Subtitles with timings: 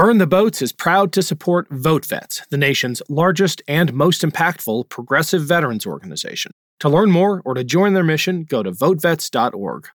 [0.00, 5.42] Burn the Boats is proud to support VoteVets, the nation's largest and most impactful progressive
[5.42, 6.52] veterans organization.
[6.78, 9.88] To learn more or to join their mission, go to votevets.org.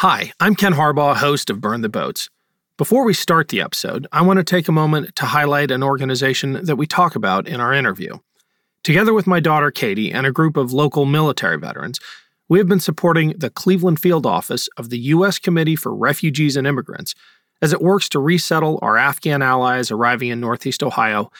[0.00, 2.28] Hi, I'm Ken Harbaugh, host of Burn the Boats.
[2.76, 6.62] Before we start the episode, I want to take a moment to highlight an organization
[6.62, 8.18] that we talk about in our interview.
[8.82, 11.98] Together with my daughter Katie and a group of local military veterans,
[12.50, 15.38] we have been supporting the Cleveland Field Office of the U.S.
[15.38, 17.14] Committee for Refugees and Immigrants
[17.60, 21.30] as it works to resettle our Afghan allies arriving in Northeast Ohio,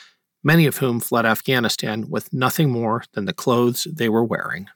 [0.42, 4.68] many of whom fled Afghanistan with nothing more than the clothes they were wearing.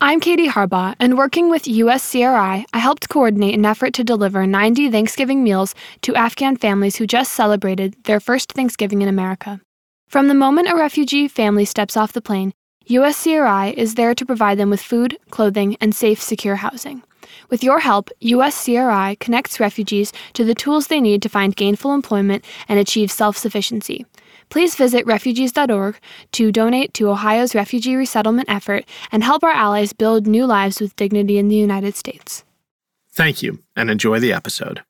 [0.00, 4.92] I'm Katie Harbaugh, and working with USCRI, I helped coordinate an effort to deliver 90
[4.92, 9.60] Thanksgiving meals to Afghan families who just celebrated their first Thanksgiving in America.
[10.06, 12.52] From the moment a refugee family steps off the plane,
[12.88, 17.02] USCRI is there to provide them with food, clothing, and safe, secure housing.
[17.50, 22.44] With your help, USCRI connects refugees to the tools they need to find gainful employment
[22.68, 24.04] and achieve self sufficiency.
[24.50, 25.98] Please visit refugees.org
[26.32, 30.96] to donate to Ohio's refugee resettlement effort and help our allies build new lives with
[30.96, 32.44] dignity in the United States.
[33.12, 34.82] Thank you, and enjoy the episode.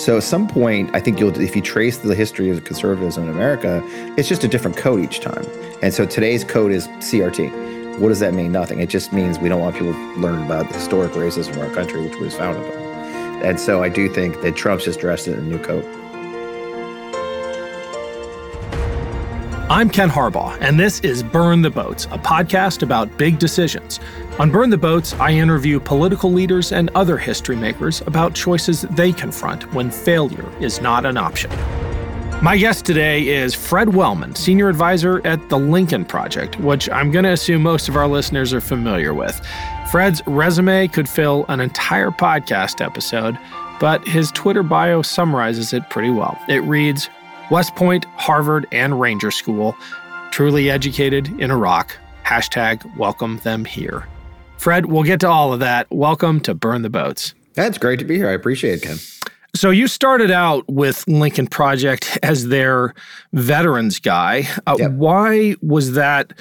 [0.00, 3.28] So at some point, I think you'll, if you trace the history of conservatism in
[3.28, 3.82] America,
[4.16, 5.44] it's just a different code each time.
[5.82, 7.98] And so today's code is CRT.
[7.98, 8.50] What does that mean?
[8.50, 8.80] Nothing.
[8.80, 11.74] It just means we don't want people to learn about the historic racism of our
[11.74, 13.42] country, which was founded on.
[13.42, 15.84] And so I do think that Trump's just dressed in a new coat.
[19.70, 24.00] I'm Ken Harbaugh, and this is Burn the Boats, a podcast about big decisions.
[24.40, 29.12] On Burn the Boats, I interview political leaders and other history makers about choices they
[29.12, 31.52] confront when failure is not an option.
[32.42, 37.24] My guest today is Fred Wellman, Senior Advisor at the Lincoln Project, which I'm going
[37.24, 39.40] to assume most of our listeners are familiar with.
[39.92, 43.38] Fred's resume could fill an entire podcast episode,
[43.78, 46.36] but his Twitter bio summarizes it pretty well.
[46.48, 47.08] It reads
[47.50, 49.76] West Point, Harvard, and Ranger School,
[50.30, 51.96] truly educated in Iraq.
[52.24, 54.06] Hashtag welcome them here.
[54.56, 55.88] Fred, we'll get to all of that.
[55.90, 57.34] Welcome to Burn the Boats.
[57.54, 58.28] That's great to be here.
[58.28, 58.98] I appreciate it, Ken.
[59.52, 62.94] So you started out with Lincoln Project as their
[63.32, 64.46] veterans guy.
[64.68, 64.92] Uh, yep.
[64.92, 66.32] Why was that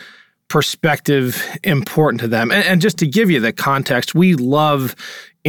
[0.48, 2.52] perspective important to them?
[2.52, 4.96] And, and, just to give you the context, we love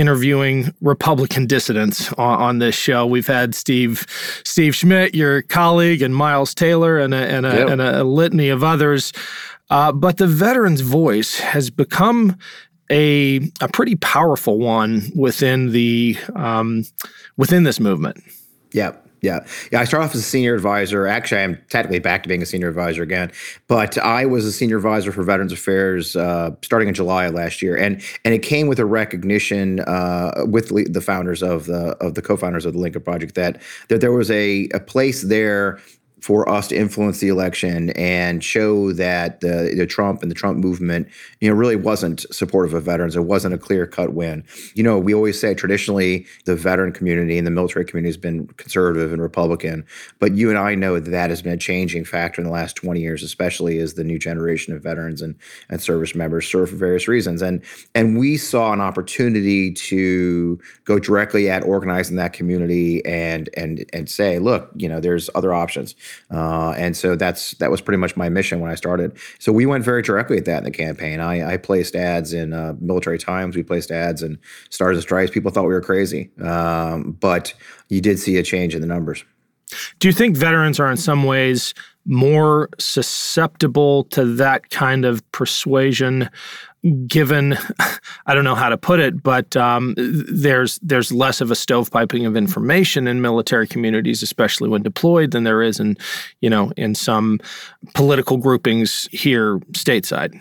[0.01, 3.07] interviewing Republican dissidents on, on, this show.
[3.07, 4.07] We've had Steve
[4.45, 7.69] Steve Schmidt, your colleague, and Miles Taylor, and a, and a, yep.
[7.69, 9.13] and a litany of others.
[9.69, 12.37] Uh, but the veterans' voice has become
[12.91, 16.85] a a pretty powerful one within the um,
[17.37, 18.23] within this movement.
[18.73, 19.81] Yeah, yeah, yeah.
[19.81, 21.07] I started off as a senior advisor.
[21.07, 23.31] Actually, I'm technically back to being a senior advisor again.
[23.69, 27.77] But I was a senior advisor for Veterans Affairs uh, starting in July last year,
[27.77, 32.23] and and it came with a recognition uh, with the founders of the of the
[32.23, 35.79] co-founders of the Lincoln Project that that there was a a place there
[36.21, 40.59] for us to influence the election and show that the, the, Trump and the Trump
[40.59, 41.09] movement,
[41.41, 43.17] you know, really wasn't supportive of veterans.
[43.17, 44.45] It wasn't a clear cut win.
[44.75, 48.47] You know, we always say traditionally the veteran community and the military community has been
[48.49, 49.85] conservative and Republican,
[50.19, 52.77] but you and I know that that has been a changing factor in the last
[52.77, 55.35] 20 years, especially as the new generation of veterans and,
[55.69, 57.43] and service members serve for various reasons.
[57.43, 57.63] And
[57.95, 64.09] and we saw an opportunity to go directly at organizing that community and and and
[64.09, 65.95] say, look, you know, there's other options.
[66.31, 69.17] Uh, and so that's that was pretty much my mission when I started.
[69.39, 71.21] So we went very directly at that in the campaign.
[71.21, 73.57] I, I placed ads in uh, Military Times.
[73.57, 74.39] We placed ads in
[74.71, 75.31] Stars and Stripes.
[75.31, 77.55] People thought we were crazy, um, but
[77.89, 79.25] you did see a change in the numbers.
[79.99, 81.75] Do you think veterans are in some ways
[82.07, 86.29] more susceptible to that kind of persuasion
[87.07, 87.57] given
[88.27, 92.27] I don't know how to put it, but um, there's there's less of a stovepiping
[92.27, 95.97] of information in military communities, especially when deployed, than there is in
[96.41, 97.41] you know in some
[97.95, 100.41] political groupings here stateside.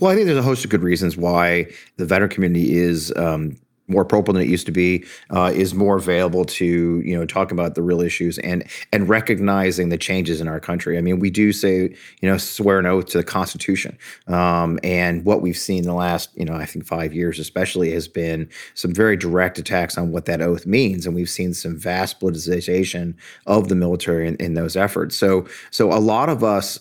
[0.00, 1.66] Well, I think there's a host of good reasons why
[1.96, 3.56] the veteran community is um,
[3.88, 7.52] more appropriate than it used to be, uh, is more available to you know talk
[7.52, 10.98] about the real issues and and recognizing the changes in our country.
[10.98, 13.96] I mean, we do say you know swear an oath to the Constitution,
[14.26, 17.90] um, and what we've seen in the last you know I think five years especially
[17.92, 21.76] has been some very direct attacks on what that oath means, and we've seen some
[21.76, 23.14] vast politicization
[23.46, 25.16] of the military in, in those efforts.
[25.16, 26.78] So so a lot of us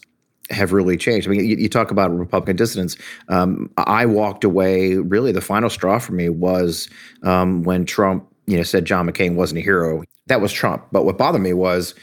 [0.49, 1.27] have really changed.
[1.27, 2.97] I mean, you, you talk about Republican dissidents.
[3.29, 4.95] Um, I walked away.
[4.95, 6.89] Really, the final straw for me was
[7.23, 10.03] um, when Trump, you know, said John McCain wasn't a hero.
[10.27, 10.85] That was Trump.
[10.91, 11.95] But what bothered me was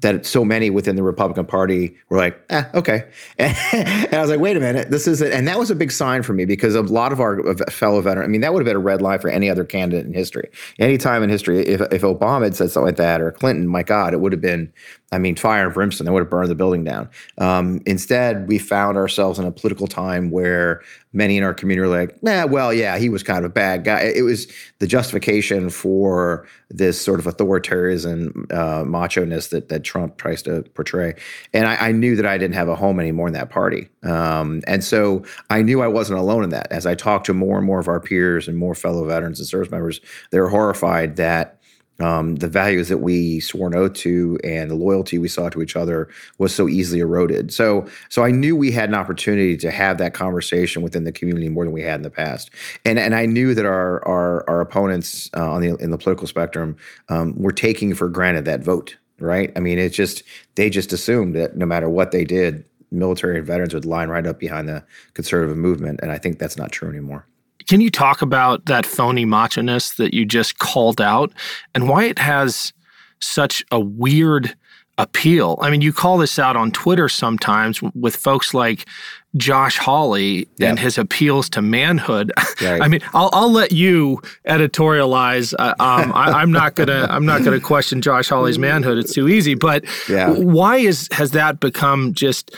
[0.00, 3.04] that so many within the Republican Party were like, eh, okay.
[3.38, 5.32] And, and, I was like, wait a minute, this is it.
[5.32, 8.26] And that was a big sign for me because a lot of our fellow veterans,
[8.26, 10.50] I mean, that would have been a red line for any other candidate in history.
[10.78, 13.82] Any time in history, if, if Obama had said something like that or Clinton, my
[13.82, 14.72] God, it would have been,
[15.12, 16.04] I mean, fire and brimstone.
[16.04, 17.08] They would have burned the building down.
[17.38, 21.98] Um, instead, we found ourselves in a political time where many in our community were
[21.98, 24.02] like, nah, well, yeah, he was kind of a bad guy.
[24.02, 24.46] It was
[24.78, 30.62] the justification for this sort of authoritarianism, uh, macho ness that, that Trump tries to
[30.74, 31.16] portray.
[31.52, 33.88] And I, I, knew that I didn't have a home anymore in that party.
[34.04, 36.70] Um, and so I knew I wasn't alone in that.
[36.70, 39.48] As I talked to more and more of our peers and more fellow veterans and
[39.48, 41.59] service members, they were horrified that
[42.00, 45.76] um, the values that we swore oath to and the loyalty we saw to each
[45.76, 46.08] other
[46.38, 47.52] was so easily eroded.
[47.52, 51.48] So, so I knew we had an opportunity to have that conversation within the community
[51.48, 52.50] more than we had in the past,
[52.84, 56.26] and and I knew that our our, our opponents uh, on the in the political
[56.26, 56.76] spectrum
[57.08, 58.96] um, were taking for granted that vote.
[59.18, 59.52] Right?
[59.54, 60.22] I mean, it's just
[60.54, 64.26] they just assumed that no matter what they did, military and veterans would line right
[64.26, 64.82] up behind the
[65.12, 67.26] conservative movement, and I think that's not true anymore.
[67.70, 71.32] Can you talk about that phony machoness that you just called out
[71.72, 72.72] and why it has
[73.20, 74.56] such a weird
[74.98, 75.56] appeal?
[75.62, 78.88] I mean, you call this out on Twitter sometimes with folks like
[79.36, 80.70] Josh Hawley yep.
[80.70, 82.32] and his appeals to manhood.
[82.60, 82.82] Right.
[82.82, 85.54] I mean, I'll, I'll let you editorialize.
[85.56, 88.98] Uh, um, I, am not gonna I'm not gonna question Josh Hawley's manhood.
[88.98, 89.54] It's too easy.
[89.54, 90.30] But yeah.
[90.30, 92.52] why is has that become just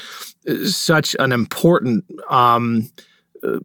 [0.49, 2.91] uh, such an important um,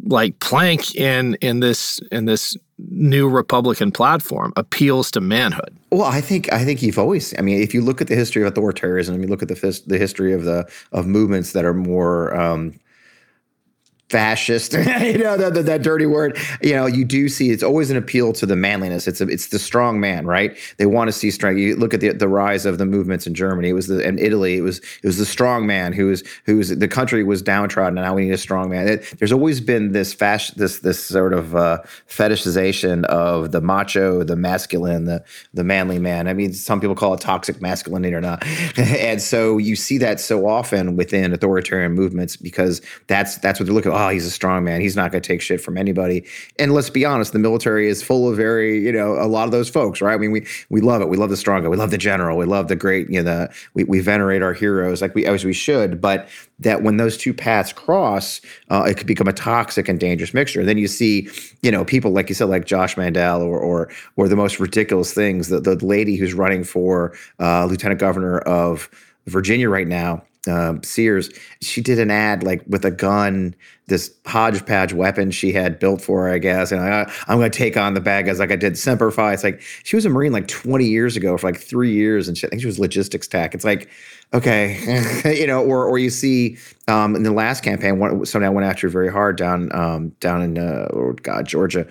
[0.03, 5.75] like plank in in this in this new Republican platform appeals to manhood.
[5.91, 7.33] Well, I think I think you've always.
[7.37, 9.97] I mean, if you look at the history of authoritarianism, you look at the the
[9.97, 12.79] history of the of movements that are more um,
[14.09, 17.89] fascist, you know, that, that, that, dirty word, you know, you do see it's always
[17.91, 19.05] an appeal to the manliness.
[19.05, 20.57] It's a, it's the strong man, right?
[20.77, 21.59] They want to see strength.
[21.59, 23.69] You look at the, the rise of the movements in Germany.
[23.69, 26.69] It was the, Italy, it was, it was the strong man who was, who was,
[26.69, 28.87] the country was downtrodden and now we need a strong man.
[28.87, 34.23] It, there's always been this fashion, this, this sort of uh, fetishization of the macho,
[34.23, 36.29] the masculine, the, the manly man.
[36.29, 38.45] I mean, some people call it toxic masculinity or not.
[38.77, 43.75] and so you see that so often within authoritarian movements because that's, that's what they're
[43.75, 44.79] looking at oh, he's a strong man.
[44.79, 46.23] He's not going to take shit from anybody.
[46.59, 49.51] And let's be honest, the military is full of very, you know, a lot of
[49.51, 50.13] those folks, right?
[50.13, 51.09] I mean, we we love it.
[51.09, 51.69] We love the strong guy.
[51.69, 52.37] We love the general.
[52.37, 55.43] We love the great, you know, the, we, we venerate our heroes like we as
[55.43, 55.99] we should.
[55.99, 56.29] But
[56.59, 58.39] that when those two paths cross,
[58.69, 60.59] uh, it could become a toxic and dangerous mixture.
[60.59, 61.29] And Then you see,
[61.63, 65.13] you know, people like you said, like Josh Mandel, or or or the most ridiculous
[65.13, 65.47] things.
[65.49, 68.89] The the lady who's running for uh, lieutenant governor of
[69.25, 71.29] Virginia right now um, Sears,
[71.61, 73.55] she did an ad like with a gun,
[73.87, 76.71] this hodgepodge weapon she had built for her, I guess.
[76.71, 79.33] And I, am going to take on the bad guys like I did Semper Fi.
[79.33, 82.37] It's like she was a Marine like 20 years ago for like three years, and
[82.37, 83.55] she, I think she was logistics tech.
[83.55, 83.89] It's like,
[84.33, 84.77] okay,
[85.39, 86.57] you know, or or you see
[86.87, 90.41] um, in the last campaign, one, somebody I went after very hard down um, down
[90.41, 91.87] in uh, oh God Georgia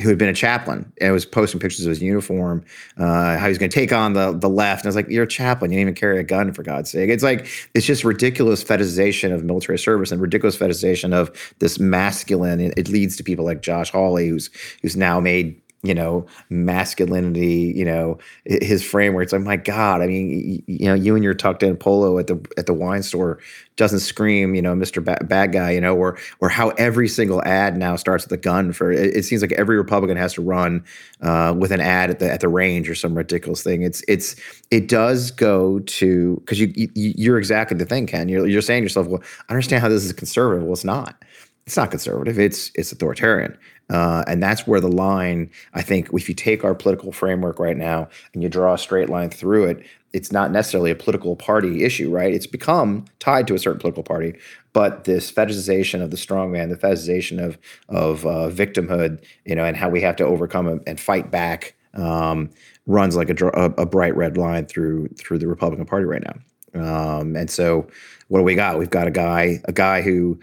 [0.00, 2.64] who had been a chaplain and was posting pictures of his uniform,
[2.98, 4.82] uh, how he's going to take on the the left.
[4.82, 5.70] And I was like, "You're a chaplain.
[5.70, 9.32] You didn't even carry a gun, for God's sake." It's like it's just ridiculous fetishization
[9.32, 12.60] of military service and ridiculous fetishization of this masculine.
[12.60, 14.50] It, it leads to people like Josh Hawley, who's
[14.82, 20.06] who's now made you know masculinity you know his framework it's like my god i
[20.06, 23.38] mean you, know you and your tucked in polo at the at the wine store
[23.76, 27.42] doesn't scream you know mr ba- bad guy you know or or how every single
[27.44, 30.42] ad now starts with a gun for it, it seems like every republican has to
[30.42, 30.84] run
[31.20, 33.82] uh, with an ad at the at the range or some ridiculous thing.
[33.82, 34.36] It's it's
[34.70, 38.28] it does go to because you, you you're exactly the thing ken.
[38.28, 40.64] You're, you're saying to yourself well i understand how this is conservative.
[40.64, 41.24] Well it's not.
[41.66, 42.38] It's not conservative.
[42.38, 43.56] It's it's authoritarian
[43.90, 47.76] uh, and that's where the line, I think, if you take our political framework right
[47.76, 51.84] now and you draw a straight line through it, it's not necessarily a political party
[51.84, 52.32] issue, right?
[52.32, 54.34] It's become tied to a certain political party,
[54.72, 59.76] but this fetishization of the strongman, the fetishization of of uh, victimhood, you know, and
[59.76, 62.50] how we have to overcome and fight back, um,
[62.86, 67.20] runs like a, a, bright red line through through the Republican Party right now.
[67.20, 67.86] Um, and so,
[68.28, 68.78] what do we got?
[68.78, 70.38] We've got a guy, a guy who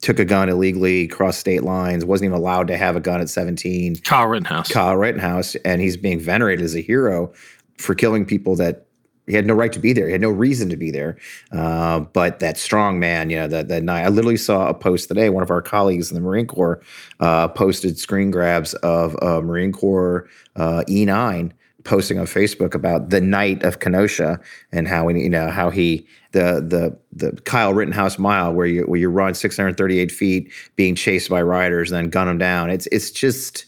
[0.00, 3.28] took a gun illegally, crossed state lines, wasn't even allowed to have a gun at
[3.28, 3.96] 17.
[3.96, 4.68] Kyle Rittenhouse.
[4.68, 5.54] Kyle Rittenhouse.
[5.56, 7.32] And he's being venerated as a hero
[7.76, 8.86] for killing people that
[9.26, 10.06] he had no right to be there.
[10.06, 11.16] He had no reason to be there.
[11.52, 15.08] Uh, but that strong man, you know, that that night, I literally saw a post
[15.08, 15.30] today.
[15.30, 16.82] One of our colleagues in the Marine Corps
[17.20, 21.52] uh, posted screen grabs of a Marine Corps uh, E9
[21.84, 24.38] posting on Facebook about the night of Kenosha
[24.72, 29.00] and how you know how he the the the Kyle Rittenhouse mile where you where
[29.00, 32.70] you run 638 feet being chased by riders and then gun them down.
[32.70, 33.66] It's it's just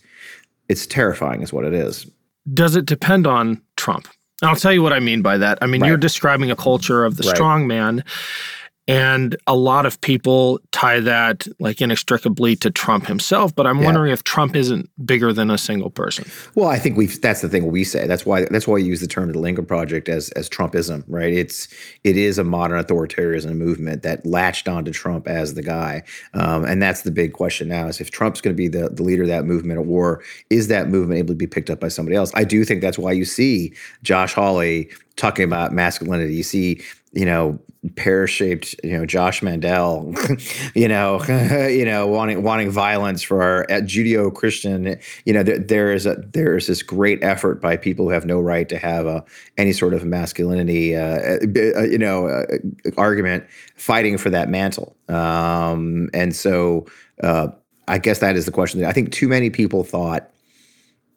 [0.68, 2.06] it's terrifying, is what it is.
[2.52, 4.08] Does it depend on Trump?
[4.42, 5.58] I'll tell you what I mean by that.
[5.62, 5.88] I mean, Right.
[5.88, 7.36] you're describing a culture of the Right.
[7.36, 8.02] strong man.
[8.88, 13.84] And a lot of people tie that like inextricably to Trump himself, but I'm Yeah.
[13.84, 16.24] wondering if Trump isn't bigger than a single person.
[16.56, 18.08] Well, I think we have that's the thing we say.
[18.08, 21.32] That's why that's why we use the term the Lincoln Project as as Trumpism, right?
[21.32, 21.68] It's
[22.02, 26.02] it is a modern authoritarianism movement that latched onto Trump as the guy,
[26.34, 29.04] um, and that's the big question now: is if Trump's going to be the the
[29.04, 32.16] leader of that movement, or is that movement able to be picked up by somebody
[32.16, 32.32] else?
[32.34, 33.72] I do think that's why you see
[34.02, 36.34] Josh Hawley talking about masculinity.
[36.34, 36.80] You see,
[37.12, 37.60] you know,
[37.96, 40.14] pear-shaped, you know, Josh Mandel,
[40.74, 41.22] you know,
[41.68, 44.98] you know, wanting wanting violence for our uh, Judeo-Christian.
[45.24, 48.24] You know, there, there is a there is this great effort by people who have
[48.24, 49.24] no right to have a,
[49.58, 52.44] any sort of masculinity, uh, uh, you know, uh,
[52.96, 54.96] argument fighting for that mantle.
[55.08, 56.86] Um, and so,
[57.22, 57.48] uh,
[57.88, 58.84] I guess that is the question.
[58.84, 60.30] I think too many people thought,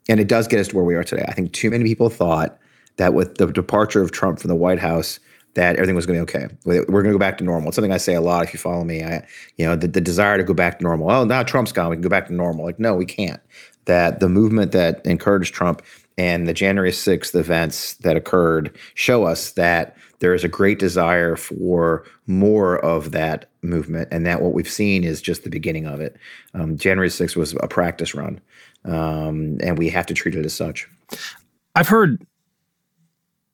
[0.09, 1.25] and it does get us to where we are today.
[1.27, 2.57] I think too many people thought
[2.97, 5.19] that with the departure of Trump from the White House,
[5.55, 6.53] that everything was going to be okay.
[6.65, 7.69] We're going to go back to normal.
[7.69, 9.03] It's something I say a lot if you follow me.
[9.03, 9.25] I,
[9.57, 11.09] you know, the, the desire to go back to normal.
[11.09, 11.89] Oh, now Trump's gone.
[11.89, 12.65] We can go back to normal.
[12.65, 13.41] Like, no, we can't.
[13.85, 15.81] That the movement that encouraged Trump
[16.17, 21.35] and the January 6th events that occurred show us that there is a great desire
[21.35, 25.99] for more of that movement, and that what we've seen is just the beginning of
[25.99, 26.15] it.
[26.53, 28.39] Um, January 6th was a practice run,
[28.85, 30.87] um, and we have to treat it as such.
[31.75, 32.25] I've heard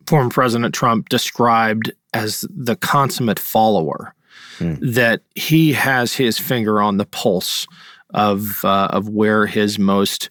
[0.07, 4.13] former President Trump described as the consummate follower,
[4.81, 7.67] that he has his finger on the pulse
[8.13, 10.29] of uh, of where his most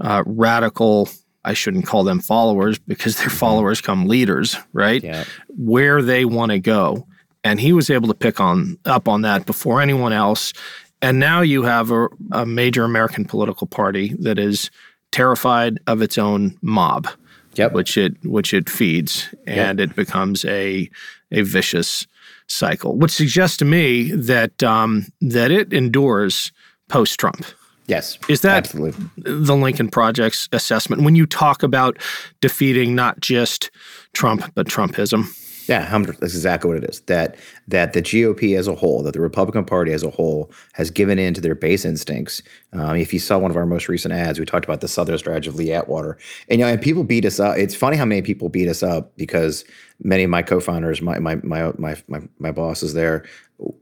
[0.00, 1.08] uh, radical.
[1.44, 5.02] I shouldn't call them followers because their followers come leaders, right?
[5.02, 5.24] Yeah.
[5.56, 7.06] Where they want to go,
[7.42, 10.52] and he was able to pick on up on that before anyone else.
[11.00, 14.70] And now you have a, a major American political party that is
[15.10, 17.08] terrified of its own mob
[17.54, 17.72] Yep.
[17.72, 20.88] which it which it feeds, and it becomes a
[21.30, 22.06] a vicious
[22.46, 26.52] cycle, which suggests to me that um, that it endures
[26.88, 27.44] post Trump.
[27.86, 28.18] Yes.
[28.28, 29.08] Is that absolutely?
[29.16, 31.98] the Lincoln Project's assessment when you talk about
[32.42, 33.70] defeating not just
[34.12, 35.24] Trump but Trumpism?
[35.68, 37.00] Yeah, that's exactly what it is.
[37.00, 37.36] That
[37.68, 41.18] that the GOP as a whole, that the Republican Party as a whole, has given
[41.18, 42.42] in to their base instincts.
[42.72, 45.18] Um, if you saw one of our most recent ads, we talked about the Southern
[45.18, 46.16] strategy of Lee Atwater,
[46.48, 47.58] and you know, and people beat us up.
[47.58, 49.62] It's funny how many people beat us up because
[50.02, 53.26] many of my co-founders, my my my my my, my bosses there,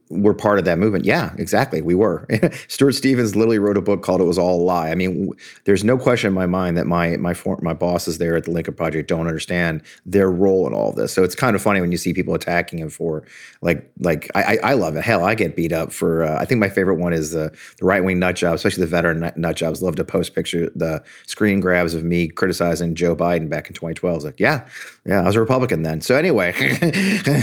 [0.08, 1.04] were part of that movement.
[1.04, 2.26] Yeah, exactly, we were.
[2.68, 5.32] Stuart Stevens literally wrote a book called "It Was All a Lie." I mean,
[5.64, 8.52] there's no question in my mind that my my for, my bosses there at the
[8.52, 11.12] Lincoln Project don't understand their role in all of this.
[11.12, 13.24] So it's kind of funny when you see people attacking him for
[13.62, 15.02] like like I I love it.
[15.02, 16.24] Hell, I get beat up for.
[16.24, 18.90] Uh, I think my favorite one is the the right wing nut jobs, especially the
[18.90, 19.82] veteran nut, nut jobs.
[19.82, 24.16] Love to post picture the screen grabs of me criticizing Joe Biden back in 2012.
[24.16, 24.66] It's like, yeah,
[25.04, 26.00] yeah, I was a Republican then.
[26.00, 26.54] So anyway,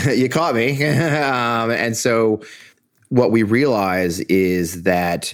[0.16, 2.23] you caught me, um, and so
[3.10, 5.34] what we realize is that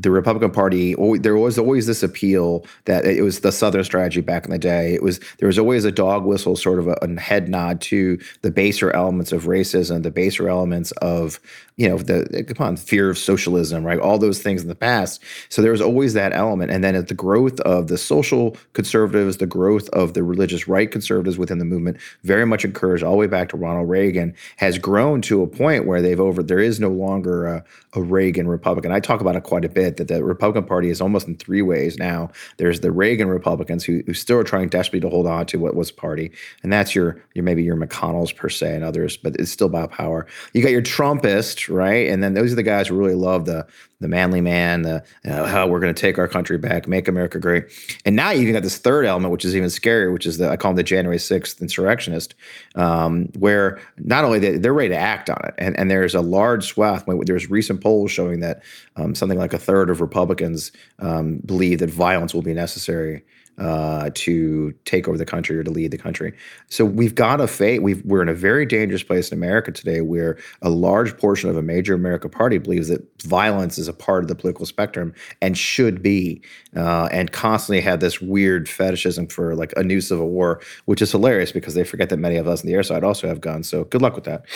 [0.00, 4.46] the Republican Party, there was always this appeal that it was the Southern strategy back
[4.46, 4.94] in the day.
[4.94, 8.18] It was there was always a dog whistle, sort of a, a head nod to
[8.40, 11.38] the baser elements of racism, the baser elements of
[11.80, 13.98] you know the come on fear of socialism, right?
[13.98, 15.22] All those things in the past.
[15.48, 19.38] So there was always that element, and then at the growth of the social conservatives,
[19.38, 23.16] the growth of the religious right conservatives within the movement, very much encouraged all the
[23.16, 26.42] way back to Ronald Reagan, has grown to a point where they've over.
[26.42, 28.92] There is no longer a, a Reagan Republican.
[28.92, 31.62] I talk about it quite a bit that the Republican Party is almost in three
[31.62, 32.28] ways now.
[32.58, 35.74] There's the Reagan Republicans who, who still are trying desperately to hold on to what
[35.74, 36.30] was party,
[36.62, 39.92] and that's your your maybe your McConnells per se and others, but it's still about
[39.92, 40.26] power.
[40.52, 43.66] You got your Trumpist, right, and then those are the guys who really love the
[44.00, 47.66] the manly man, the how we're going to take our country back, make America great.
[48.04, 50.48] And now you even got this third element, which is even scarier, which is the
[50.48, 52.34] I call them the January sixth insurrectionist,
[52.74, 56.20] um, where not only they, they're ready to act on it, and, and there's a
[56.20, 57.04] large swath.
[57.06, 58.62] There's recent polls showing that
[58.96, 63.22] um, something like a third of Republicans um, believe that violence will be necessary
[63.60, 66.32] uh, to take over the country or to lead the country.
[66.68, 67.82] So we've got a fate.
[67.82, 71.58] We've, we're in a very dangerous place in America today, where a large portion of
[71.58, 75.12] a major American party believes that violence is a part of the political spectrum
[75.42, 76.42] and should be,
[76.74, 81.12] uh, and constantly have this weird fetishism for like a new civil war, which is
[81.12, 83.68] hilarious because they forget that many of us on the air side also have guns.
[83.68, 84.46] So good luck with that.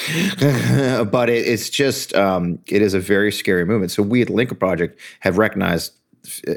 [1.12, 3.90] but it, it's just um, it is a very scary movement.
[3.92, 5.92] So we at the Lincoln Project have recognized.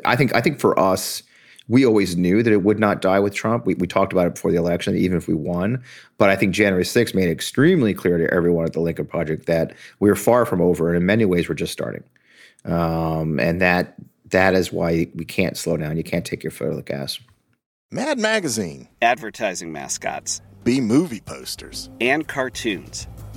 [0.06, 1.24] I think I think for us
[1.68, 3.66] we always knew that it would not die with Trump.
[3.66, 5.84] We, we talked about it before the election, even if we won.
[6.18, 9.46] But I think January 6th made it extremely clear to everyone at the Lincoln Project
[9.48, 12.04] that we are far from over, and in many ways, we're just starting.
[12.66, 13.96] Um, and that
[14.30, 15.96] that is why we can't slow down.
[15.98, 17.20] You can't take your foot off the gas.
[17.92, 23.08] Mad Magazine, advertising mascots, B movie posters, and cartoons.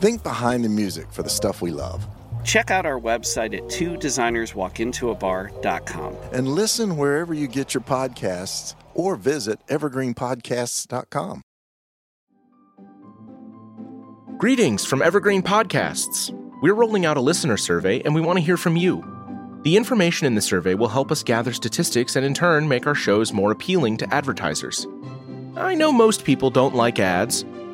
[0.00, 2.06] Think behind the music for the stuff we love.
[2.44, 6.16] Check out our website at two designerswalkintoabar.com.
[6.32, 11.40] And listen wherever you get your podcasts or visit evergreenpodcasts.com.
[14.36, 16.30] Greetings from Evergreen Podcasts.
[16.60, 19.02] We're rolling out a listener survey and we want to hear from you.
[19.62, 22.94] The information in the survey will help us gather statistics and in turn make our
[22.94, 24.86] shows more appealing to advertisers.
[25.56, 27.46] I know most people don't like ads,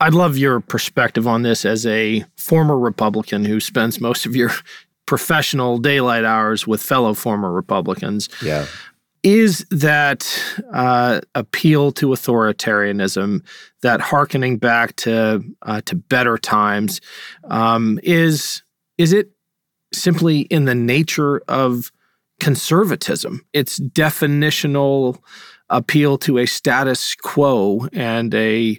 [0.00, 4.50] I'd love your perspective on this as a former Republican who spends most of your
[5.06, 8.28] professional daylight hours with fellow former Republicans.
[8.42, 8.66] Yeah.
[9.22, 10.40] Is that
[10.72, 13.42] uh, appeal to authoritarianism,
[13.82, 17.00] that harkening back to uh, to better times,
[17.44, 18.62] um, is
[18.98, 19.30] is it
[19.92, 21.90] simply in the nature of
[22.38, 23.44] conservatism?
[23.52, 25.18] It's definitional
[25.70, 28.78] appeal to a status quo and a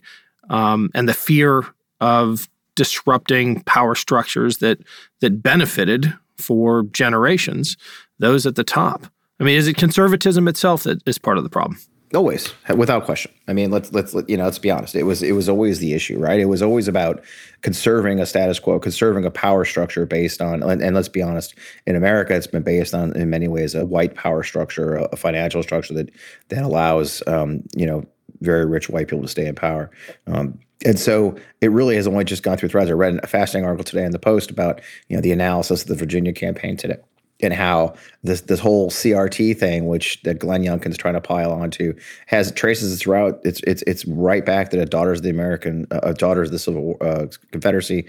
[0.49, 1.63] um, and the fear
[1.99, 4.79] of disrupting power structures that
[5.19, 7.75] that benefited for generations,
[8.19, 9.07] those at the top.
[9.39, 11.79] I mean, is it conservatism itself that is part of the problem?
[12.15, 13.33] Always, without question.
[13.49, 14.95] I mean, let's let's let, you know, let's be honest.
[14.95, 16.39] It was it was always the issue, right?
[16.39, 17.21] It was always about
[17.61, 21.53] conserving a status quo, conserving a power structure based on, and, and let's be honest,
[21.85, 25.15] in America, it's been based on, in many ways, a white power structure, a, a
[25.17, 26.09] financial structure that
[26.47, 28.05] that allows, um, you know,
[28.41, 29.89] very rich white people to stay in power.
[30.27, 32.89] Um, and so it really has only just gone through threads.
[32.89, 35.87] I read a fascinating article today in the Post about you know the analysis of
[35.87, 36.97] the Virginia campaign today
[37.41, 41.93] and how this this whole CRT thing, which that Glenn Youngkin's trying to pile onto,
[42.25, 43.39] has traces its route.
[43.43, 46.59] It's it's it's right back to the Daughters of the American, uh, Daughters of the
[46.59, 48.07] Civil uh, Confederacy,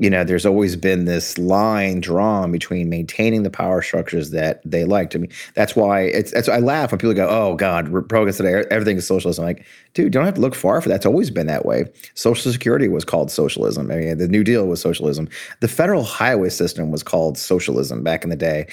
[0.00, 4.86] you know, there's always been this line drawn between maintaining the power structures that they
[4.86, 5.14] liked.
[5.14, 8.96] I mean, that's why it's, I laugh when people go, "Oh God, Republicans today, everything
[8.96, 10.96] is socialism." I'm like, dude, you don't have to look far for that.
[10.96, 11.84] It's always been that way.
[12.14, 13.90] Social Security was called socialism.
[13.90, 15.28] I mean, the New Deal was socialism.
[15.60, 18.66] The federal highway system was called socialism back in the day,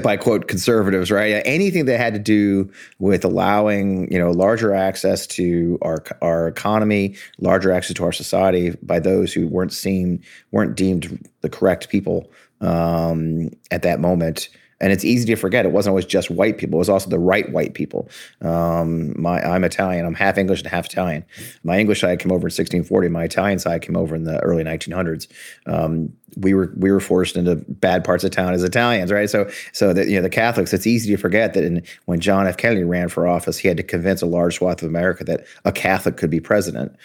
[0.02, 1.42] by quote conservatives, right?
[1.44, 7.16] Anything that had to do with allowing you know larger access to our our economy,
[7.38, 12.30] larger access to our society by those who weren't seen weren't deemed the correct people
[12.60, 14.48] um, at that moment.
[14.82, 17.18] And it's easy to forget it wasn't always just white people; it was also the
[17.18, 18.10] right white people.
[18.42, 20.04] Um, my, I'm Italian.
[20.04, 21.24] I'm half English and half Italian.
[21.62, 23.08] My English side came over in 1640.
[23.08, 25.28] My Italian side came over in the early 1900s.
[25.66, 29.28] Um, we were we were forced into bad parts of town as Italians, right?
[29.28, 30.72] So so that you know the Catholics.
[30.72, 32.56] It's easy to forget that in, when John F.
[32.56, 35.72] Kennedy ran for office, he had to convince a large swath of America that a
[35.72, 36.96] Catholic could be president.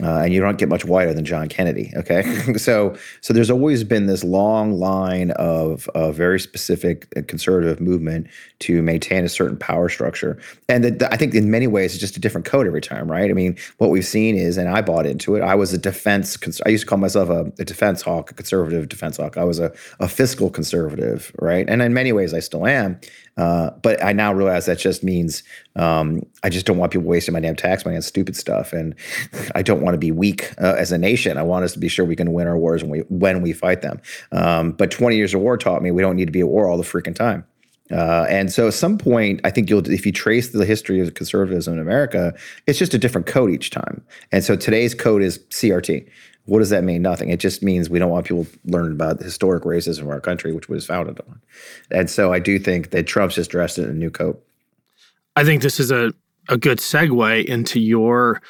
[0.00, 1.92] Uh, and you don't get much whiter than John Kennedy.
[1.94, 2.22] Okay,
[2.56, 8.26] so so there's always been this long line of a very specific conservative movement
[8.60, 12.00] to maintain a certain power structure, and the, the, I think in many ways it's
[12.00, 13.30] just a different code every time, right?
[13.30, 15.42] I mean, what we've seen is, and I bought into it.
[15.42, 16.38] I was a defense.
[16.64, 19.36] I used to call myself a, a defense hawk, a conservative defense hawk.
[19.36, 21.68] I was a, a fiscal conservative, right?
[21.68, 22.98] And in many ways, I still am.
[23.36, 25.42] Uh, but I now realize that just means
[25.76, 28.94] um, I just don't want people wasting my damn tax money on stupid stuff, and
[29.54, 31.38] I don't want to be weak uh, as a nation.
[31.38, 33.52] I want us to be sure we can win our wars when we when we
[33.52, 34.00] fight them.
[34.32, 36.68] Um, but 20 years of war taught me we don't need to be at war
[36.68, 37.44] all the freaking time.
[37.90, 41.12] Uh, and so, at some point, I think you'll, if you trace the history of
[41.14, 42.32] conservatism in America,
[42.66, 44.02] it's just a different code each time.
[44.30, 46.08] And so, today's code is CRT.
[46.46, 47.02] What does that mean?
[47.02, 47.28] Nothing.
[47.30, 50.52] It just means we don't want people learning about the historic racism of our country,
[50.52, 51.40] which was founded on.
[51.90, 54.44] And so I do think that Trump's just dressed in a new coat.
[55.36, 56.12] I think this is a,
[56.48, 58.42] a good segue into your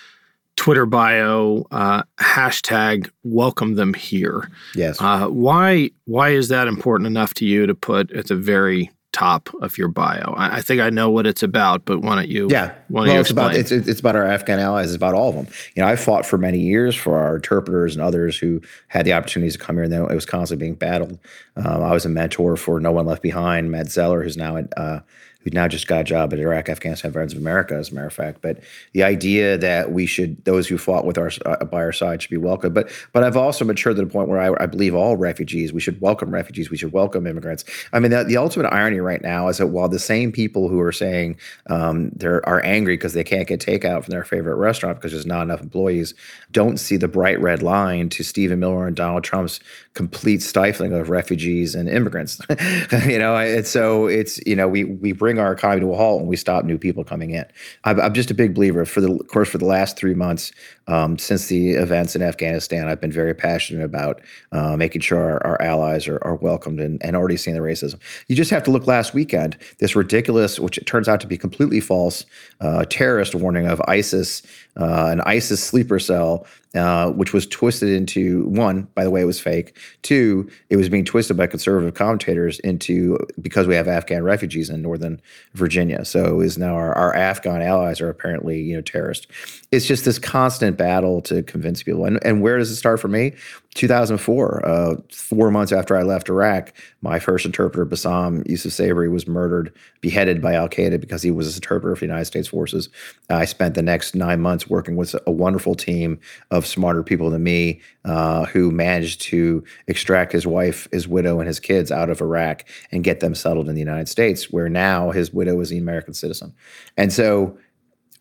[0.57, 4.51] Twitter bio uh, hashtag welcome them here.
[4.75, 5.01] Yes.
[5.01, 9.49] Uh, why why is that important enough to you to put at the very top
[9.61, 10.35] of your bio?
[10.37, 12.49] I, I think I know what it's about, but why don't you?
[12.51, 14.87] Yeah, why don't well, you it's about it's, it's about our Afghan allies.
[14.89, 15.47] It's about all of them.
[15.75, 19.13] You know, I fought for many years for our interpreters and others who had the
[19.13, 21.19] opportunities to come here, and then it was constantly being battled.
[21.57, 24.77] Um, I was a mentor for No One Left Behind, Matt Zeller, who's now at
[24.77, 25.01] uh,
[25.45, 28.07] who now just got a job at Iraq Afghanistan Veterans of America, as a matter
[28.07, 28.43] of fact.
[28.43, 28.61] But
[28.93, 32.31] the idea that we should, those who fought with our uh, by our side, should
[32.31, 32.73] be welcome.
[32.73, 35.81] But but I've also matured to the point where I, I believe all refugees, we
[35.81, 37.65] should welcome refugees, we should welcome immigrants.
[37.93, 40.81] I mean, the, the ultimate irony right now is that while the same people who
[40.81, 41.37] are saying
[41.69, 45.27] um, they are angry because they can't get takeout from their favorite restaurant because there's
[45.27, 46.15] not enough employees,
[46.51, 49.61] don't see the bright red line to Stephen Miller and Donald Trump's
[49.95, 52.41] complete stifling of refugees and immigrants.
[53.07, 56.21] you know, and so it's you know we we bring our economy to a halt
[56.21, 57.45] and we stop new people coming in.
[57.85, 58.85] I'm, I'm just a big believer.
[58.85, 60.53] For the of course, for the last three months
[60.89, 65.47] um, since the events in Afghanistan, I've been very passionate about uh, making sure our,
[65.47, 67.99] our allies are, are welcomed and, and already seeing the racism.
[68.29, 69.57] You just have to look last weekend.
[69.79, 72.25] This ridiculous, which it turns out to be completely false,
[72.61, 74.43] uh, terrorist warning of ISIS,
[74.77, 79.27] uh, an ISIS sleeper cell uh, which was twisted into one, by the way, it
[79.27, 79.77] was fake.
[80.03, 84.81] Two, it was being twisted by conservative commentators into because we have Afghan refugees in
[84.81, 85.21] northern
[85.55, 86.05] Virginia.
[86.05, 89.27] So is now our, our Afghan allies are apparently you know terrorists.
[89.71, 92.05] It's just this constant battle to convince people.
[92.05, 93.35] And, and where does it start for me?
[93.75, 99.27] 2004, uh, four months after I left Iraq, my first interpreter, Bassam Yusuf Sabri, was
[99.27, 102.91] murdered, beheaded by Al Qaeda because he was an interpreter for the United States forces.
[103.31, 107.43] I spent the next nine months working with a wonderful team of smarter people than
[107.43, 112.21] me uh, who managed to extract his wife, his widow, and his kids out of
[112.21, 115.79] Iraq and get them settled in the United States, where now his widow is an
[115.79, 116.53] American citizen.
[116.99, 117.57] And so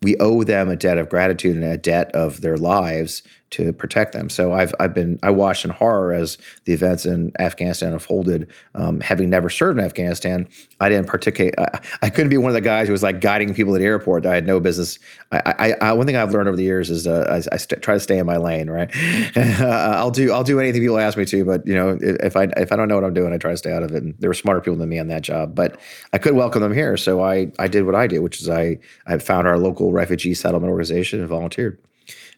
[0.02, 4.12] we owe them a debt of gratitude and a debt of their lives to protect
[4.12, 4.28] them.
[4.28, 8.50] So I've I've been I watched in horror as the events in Afghanistan unfolded.
[8.74, 10.48] Um, having never served in Afghanistan,
[10.80, 11.54] I didn't participate.
[11.58, 13.84] I, I, couldn't be one of the guys who was like guiding people at the
[13.84, 14.24] airport.
[14.24, 14.98] I had no business.
[15.30, 17.94] I, I, I one thing I've learned over the years is uh, I, st- try
[17.94, 18.70] to stay in my lane.
[18.70, 18.90] Right,
[19.36, 22.72] I'll do I'll do anything people ask me to, but you know if I if
[22.72, 24.02] I don't know what I'm doing, I try to stay out of it.
[24.02, 25.78] And there were smarter people than me on that job, but
[26.12, 26.96] I could welcome them here.
[26.96, 30.34] So I I did what I did, which is I I found our local refugee
[30.34, 31.78] settlement organization and volunteered.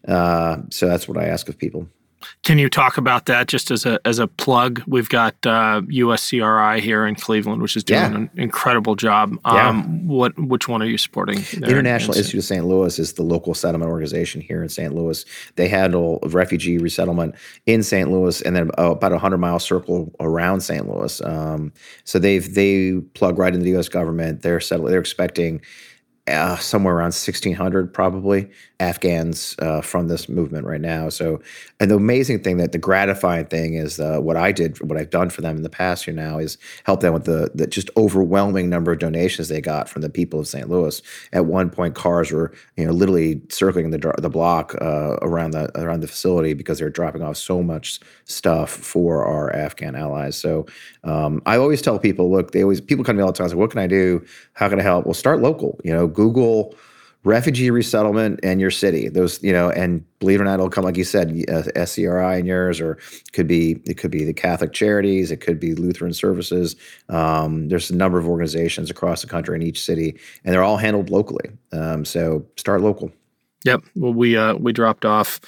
[0.07, 1.89] Uh, so that's what I ask of people.
[2.43, 4.83] Can you talk about that just as a as a plug?
[4.87, 8.15] We've got uh, USCRI here in Cleveland, which is doing Yeah.
[8.17, 9.37] an incredible job.
[9.45, 9.69] Yeah.
[9.69, 11.45] Um, what which one are you supporting?
[11.59, 12.65] there International in- Institute of St.
[12.67, 14.95] Louis is the local settlement organization here in St.
[14.95, 15.23] Louis.
[15.57, 17.35] They handle refugee resettlement
[17.67, 18.11] in St.
[18.11, 20.89] Louis and then about a hundred mile circle around St.
[20.89, 21.21] Louis.
[21.23, 23.91] Um, so they've they plug right into the U.S.
[23.91, 24.41] government.
[24.41, 24.91] They're settled.
[24.91, 25.61] They're expecting
[26.27, 28.49] uh, somewhere around 1600 probably
[28.81, 31.11] afghans uh, from this movement right now.
[31.11, 31.41] So
[31.81, 35.11] and the amazing thing that the gratifying thing is uh, what i did what i've
[35.11, 37.91] done for them in the past year now is help them with the, the just
[37.97, 41.03] overwhelming number of donations they got from the people of st louis.
[41.33, 45.71] At one point cars were you know literally circling the, the block uh, around the
[45.79, 50.37] around the facility because they're dropping off so much stuff for our afghan allies.
[50.37, 50.67] So
[51.05, 53.49] um, i always tell people look they always people come to me all the time
[53.51, 54.25] say what can i do?
[54.55, 55.05] How can i help?
[55.05, 56.75] Well start local you know google
[57.25, 59.09] refugee resettlement and your city.
[59.09, 62.39] Those you know and believe it or not it'll come like you said uh, scri
[62.39, 62.99] in yours or
[63.33, 66.77] could be it could be the catholic charities it could be lutheran services.
[67.09, 70.77] Um, there's a number of organizations across the country in each city and they're all
[70.77, 71.51] handled locally.
[71.73, 73.11] Um, so start local
[73.65, 73.83] Yep.
[73.97, 75.41] Well, we uh, we dropped off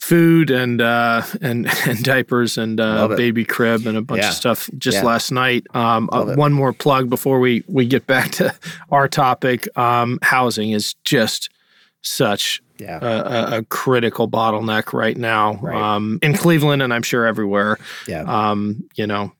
[0.00, 4.28] food and uh, and and diapers and uh, baby crib and a bunch Yeah.
[4.30, 5.04] of stuff just Yeah.
[5.04, 5.66] last night.
[5.74, 8.54] Um, uh, one more plug before we we get back to
[8.90, 9.68] our topic.
[9.78, 11.50] Um, housing is just
[12.02, 15.76] such yeah a, a, critical bottleneck right now Right.
[15.76, 17.78] um, in Cleveland and I'm sure everywhere.
[18.08, 19.32] yeah Um, you know,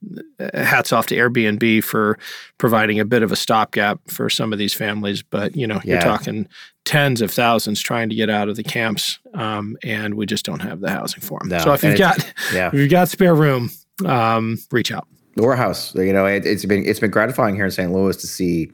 [0.54, 2.18] hats off to Airbnb for
[2.58, 5.22] providing a bit of a stopgap for some of these families.
[5.22, 6.46] But you know, you're talking
[6.84, 10.60] tens of thousands trying to get out of the camps, um, and we just don't
[10.60, 11.48] have the housing for them.
[11.48, 13.70] No, So if and you've got yeah if you've got spare room,
[14.06, 15.06] um, reach out.
[15.38, 15.94] or a house.
[15.94, 17.92] You know, it, it's been it's been gratifying here in St.
[17.92, 18.70] Louis to see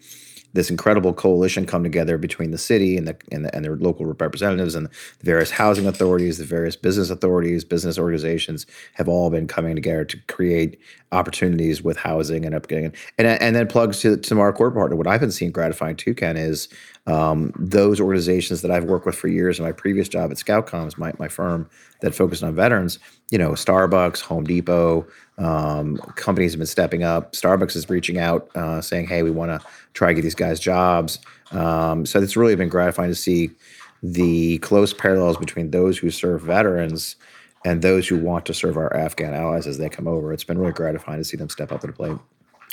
[0.53, 4.07] this incredible coalition come together between the city and the and, the, and their local
[4.07, 9.47] representatives and the various housing authorities, the various business authorities, business organizations have all been
[9.47, 10.79] coming together to create
[11.13, 12.95] opportunities with housing and upgrading.
[13.19, 14.97] And and then plugs to to our core partner.
[14.97, 16.69] What I've been seeing gratifying too, Ken, is
[17.07, 20.99] um, those organizations that I've worked with for years in my previous job at ScoutComms,
[20.99, 21.69] my, my firm
[22.01, 22.99] that focused on veterans,
[23.31, 25.07] you know, Starbucks, Home Depot,
[25.39, 27.33] um, companies have been stepping up.
[27.33, 30.59] Starbucks is reaching out, uh, saying, "Hey, we want to try to get these guys
[30.59, 31.19] jobs."
[31.53, 33.51] Um, so it's really been gratifying to see
[34.03, 37.17] the close parallels between those who serve veterans
[37.65, 40.33] and those who want to serve our Afghan allies as they come over.
[40.33, 42.17] It's been really gratifying to see them step up to the plate.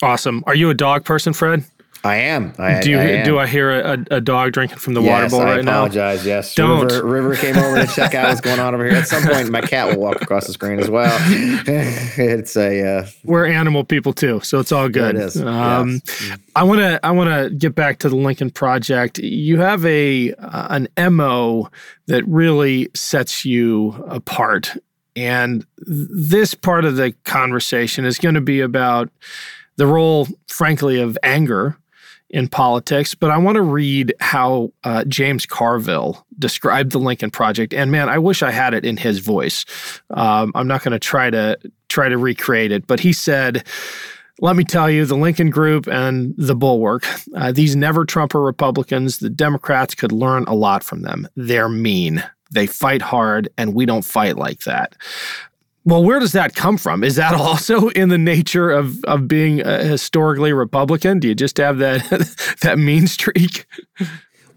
[0.01, 0.43] Awesome.
[0.45, 1.63] Are you a dog person, Fred?
[2.05, 2.53] I am.
[2.57, 3.25] I, do you I am.
[3.25, 5.71] do I hear a, a, dog drinking from the yes, water bowl right now?
[5.71, 6.25] I right apologize.
[6.25, 6.29] now?
[6.29, 6.91] Yes, Don't.
[6.91, 8.97] River, River came over to check out what's going on over here.
[8.97, 11.17] At some point, my cat will walk across the screen as well.
[11.31, 15.15] it's a uh, we're animal people too, so it's all good.
[15.15, 15.41] it is.
[15.41, 16.37] Um, Yes.
[16.55, 19.19] I want to I want to get back to the Lincoln Project.
[19.19, 21.69] You have a uh, an mo
[22.07, 24.75] that really sets you apart,
[25.15, 29.09] and this part of the conversation is going to be about
[29.77, 31.77] the role, frankly, of anger
[32.33, 33.15] in politics.
[33.15, 38.09] But I want to read how uh, James Carville described the Lincoln Project, and man,
[38.09, 39.65] I wish I had it in his voice.
[40.09, 43.65] Um, I'm not going to try to try to recreate it, but he said.
[44.41, 49.19] Let me tell you, the Lincoln Group and the Bulwark, uh, these never Trumper Republicans,
[49.19, 51.27] the Democrats could learn a lot from them.
[51.35, 52.23] They're mean.
[52.51, 54.95] They fight hard, and we don't fight like that.
[55.85, 57.03] Well, where does that come from?
[57.03, 61.19] Is that also in the nature of of being historically Republican?
[61.19, 63.65] Do you just have that that mean streak?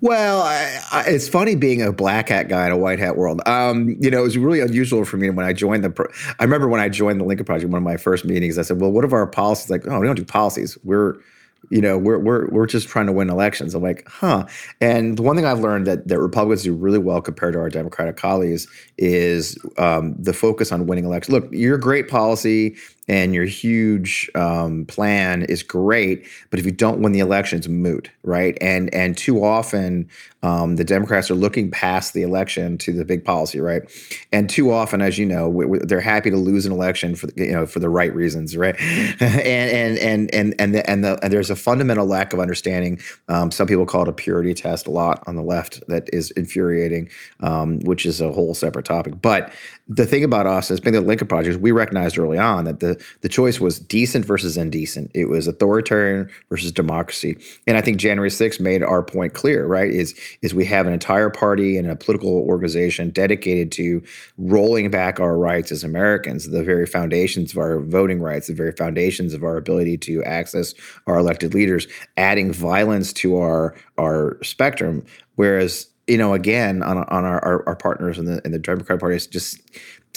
[0.02, 3.40] Well, I, I, it's funny being a black hat guy in a white hat world.
[3.46, 5.90] Um, you know, it was really unusual for me when I joined the.
[5.90, 8.58] Pro- I remember when I joined the Lincoln Project, one of my first meetings.
[8.58, 10.76] I said, "Well, what are our policies?" Like, oh, we don't do policies.
[10.84, 11.16] We're
[11.70, 13.74] you know, we're we're we're just trying to win elections.
[13.74, 14.46] I'm like, huh.
[14.80, 17.68] And the one thing I've learned that that Republicans do really well compared to our
[17.68, 18.66] Democratic colleagues
[18.98, 21.32] is um, the focus on winning elections.
[21.32, 22.76] Look, your great policy
[23.08, 27.68] and your huge um, plan is great, but if you don't win the election, it's
[27.68, 28.58] moot, right?
[28.60, 30.08] And and too often
[30.42, 33.82] um, the Democrats are looking past the election to the big policy, right?
[34.32, 37.28] And too often, as you know, we, we, they're happy to lose an election for
[37.36, 38.76] you know for the right reasons, right?
[38.80, 43.00] and and and and and, the, and, the, and there's a fundamental lack of understanding.
[43.28, 46.30] Um, some people call it a purity test a lot on the left that is
[46.32, 47.08] infuriating,
[47.40, 49.20] um, which is a whole separate topic.
[49.20, 49.52] But
[49.88, 52.80] the thing about us as being the Lincoln Project, is we recognized early on that
[52.80, 55.12] the the choice was decent versus indecent.
[55.14, 57.38] It was authoritarian versus democracy.
[57.68, 59.88] And I think January 6th made our point clear, right?
[59.88, 64.02] Is is we have an entire party and a political organization dedicated to
[64.38, 68.72] rolling back our rights as Americans, the very foundations of our voting rights, the very
[68.72, 70.74] foundations of our ability to access
[71.06, 75.04] our elected leaders, adding violence to our our spectrum.
[75.36, 79.00] Whereas you know, again, on on our, our, our partners in the in the Democratic
[79.00, 79.60] Party, just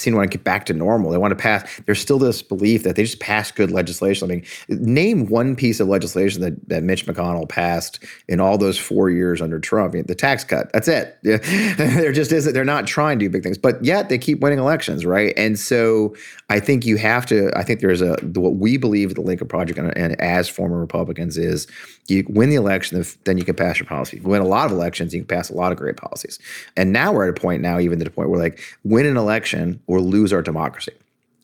[0.00, 1.10] seem to want to get back to normal.
[1.10, 1.80] They want to pass.
[1.86, 4.30] There's still this belief that they just pass good legislation.
[4.30, 8.78] I mean, name one piece of legislation that, that Mitch McConnell passed in all those
[8.78, 9.94] four years under Trump.
[9.94, 10.72] I mean, the tax cut.
[10.72, 11.18] That's it.
[11.90, 12.52] There just isn't.
[12.52, 15.34] They're not trying to do big things, but yet they keep winning elections, right?
[15.36, 16.14] And so
[16.48, 17.50] I think you have to.
[17.56, 21.36] I think there's a what we believe the Lincoln Project and, and as former Republicans
[21.36, 21.66] is
[22.08, 24.18] you win the election, then you can pass your policy.
[24.18, 26.38] You win a lot of elections, you can pass a lot of great policies.
[26.76, 29.16] And now we're at a point now, even to the point where like win an
[29.16, 30.92] election or lose our democracy.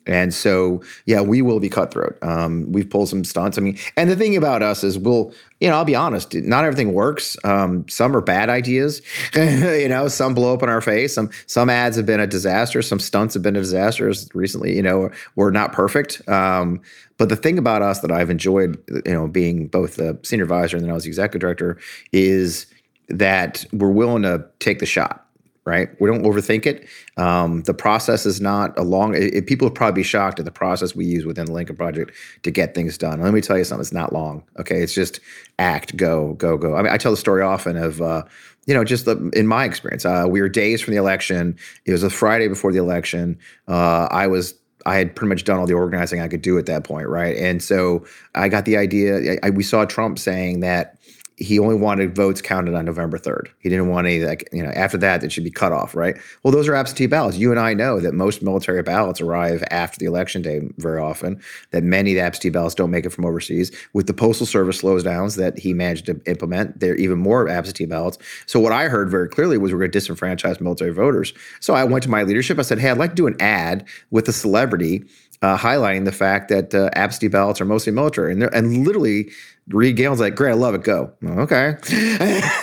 [0.06, 2.16] And so, yeah, we will be cutthroat.
[2.22, 3.58] Um, we've pulled some stunts.
[3.58, 6.64] I mean, and the thing about us is we'll, you know, I'll be honest, not
[6.64, 7.36] everything works.
[7.42, 9.02] Um, some are bad ideas.
[9.34, 11.12] you know, some blow up in our face.
[11.12, 12.82] Some some ads have been a disaster.
[12.82, 14.12] Some stunts have been a disaster.
[14.32, 16.26] Recently, you know, we're not perfect.
[16.28, 16.80] Um,
[17.18, 20.76] but the thing about us that I've enjoyed, you know, being both the senior advisor
[20.76, 21.78] and then I was the executive director,
[22.12, 22.66] is
[23.08, 25.25] that we're willing to take the shot
[25.66, 25.88] right?
[26.00, 26.86] We don't overthink it.
[27.16, 29.14] Um, the process is not a long.
[29.14, 31.76] It, it, people would probably be shocked at the process we use within the Lincoln
[31.76, 32.12] Project
[32.44, 33.20] to get things done.
[33.20, 33.82] Let me tell you something.
[33.82, 34.44] It's not long.
[34.58, 35.20] Okay, it's just
[35.58, 36.76] act, go, go, go.
[36.76, 38.00] I mean, I tell the story often of.
[38.00, 38.22] Uh,
[38.68, 41.56] you know, just the, in my experience, uh, we were days from the election.
[41.84, 43.38] It was a Friday before the election.
[43.68, 44.54] Uh, I was
[44.86, 47.36] I had pretty much done all the organizing I could do at that point, right?
[47.36, 49.36] And so I got the idea.
[49.42, 50.96] I, we saw Trump saying that
[51.38, 53.48] he only wanted votes counted on November 3rd.
[53.58, 56.16] He didn't want any like, you know, after that, it should be cut off, right?
[56.42, 57.36] Well, those are absentee ballots.
[57.36, 61.42] You and I know that most military ballots arrive after the election day very often,
[61.72, 63.70] that many absentee ballots don't make it from overseas.
[63.92, 67.84] With the Postal Service slowdowns that he managed to implement, there are even more absentee
[67.84, 68.16] ballots.
[68.46, 71.34] So what I heard very clearly was we're going to disenfranchise military voters.
[71.60, 72.58] So I went to my leadership.
[72.58, 75.04] I said, hey, I'd like to do an ad with a celebrity
[75.42, 78.32] uh, highlighting the fact that uh, absentee ballots are mostly military.
[78.32, 79.30] And, and literally,
[79.68, 80.84] Reed Galen's like, great, I love it.
[80.84, 81.12] Go.
[81.24, 81.76] Okay.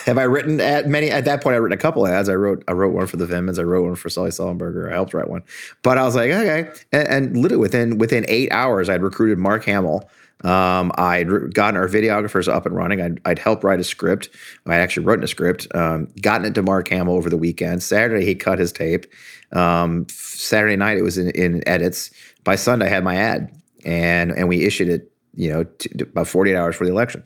[0.06, 1.56] Have I written at many at that point?
[1.56, 2.30] I written a couple ads.
[2.30, 3.60] I wrote I wrote one for the Vindmans.
[3.60, 4.90] I wrote one for Sully Sullenberger.
[4.90, 5.44] I helped write one.
[5.82, 6.72] But I was like, okay.
[6.92, 10.10] And, and literally within within eight hours, I'd recruited Mark Hamill.
[10.44, 13.02] Um, I'd gotten our videographers up and running.
[13.02, 14.30] I'd, I'd helped write a script.
[14.66, 15.74] I actually wrote a script.
[15.74, 17.82] Um, gotten it to Mark Hamill over the weekend.
[17.82, 19.06] Saturday he cut his tape.
[19.54, 22.12] Um, Saturday night it was in, in edits.
[22.44, 23.52] By Sunday I had my ad,
[23.86, 27.24] and and we issued it you know, t- about 48 hours for the election.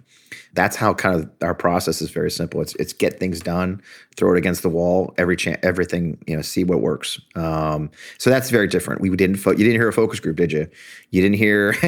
[0.53, 2.61] That's how kind of our process is very simple.
[2.61, 3.81] It's it's get things done,
[4.15, 7.19] throw it against the wall, every chance, everything, you know, see what works.
[7.35, 9.01] Um, so that's very different.
[9.01, 10.67] We didn't fo- you didn't hear a focus group, did you?
[11.11, 11.73] You didn't hear,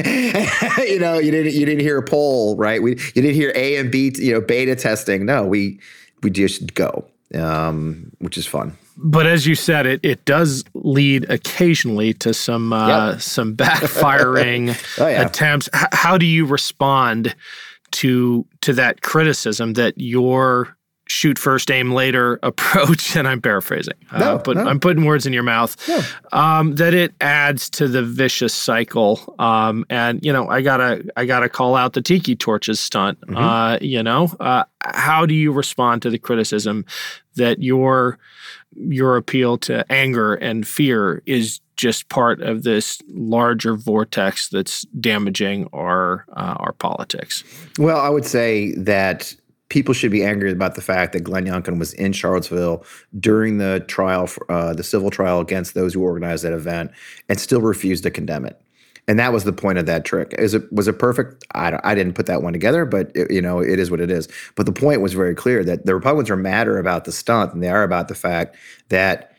[0.86, 2.82] you know, you didn't you didn't hear a poll, right?
[2.82, 5.26] We you didn't hear A and B, you know, beta testing.
[5.26, 5.80] No, we
[6.22, 11.28] we just go, um, which is fun but as you said, it it does lead
[11.30, 13.20] occasionally to some uh, yep.
[13.20, 15.26] some backfiring oh, yeah.
[15.26, 15.68] attempts.
[15.74, 17.34] H- how do you respond
[17.92, 20.76] to to that criticism that your
[21.10, 24.64] shoot first, aim later approach, and I'm paraphrasing, uh, no, uh, but no.
[24.64, 26.02] I'm putting words in your mouth, yeah.
[26.32, 29.34] um, that it adds to the vicious cycle.
[29.38, 33.20] Um, and you know, I gotta I gotta call out the tiki torches stunt.
[33.22, 33.36] Mm-hmm.
[33.36, 36.84] Uh, you know, uh, how do you respond to the criticism
[37.36, 38.18] that your
[38.76, 45.66] your appeal to anger and fear is just part of this larger vortex that's damaging
[45.72, 47.42] our uh, our politics.
[47.78, 49.34] Well, I would say that
[49.70, 52.84] people should be angry about the fact that Glenn Youngkin was in Charlottesville
[53.18, 56.90] during the trial, for, uh, the civil trial against those who organized that event,
[57.30, 58.60] and still refused to condemn it
[59.10, 60.32] and that was the point of that trick.
[60.38, 61.44] Is it was it perfect?
[61.54, 64.08] I, I didn't put that one together, but it, you know it is what it
[64.08, 64.28] is.
[64.54, 67.60] But the point was very clear that the Republicans are madder about the stunt than
[67.60, 68.56] they are about the fact
[68.88, 69.29] that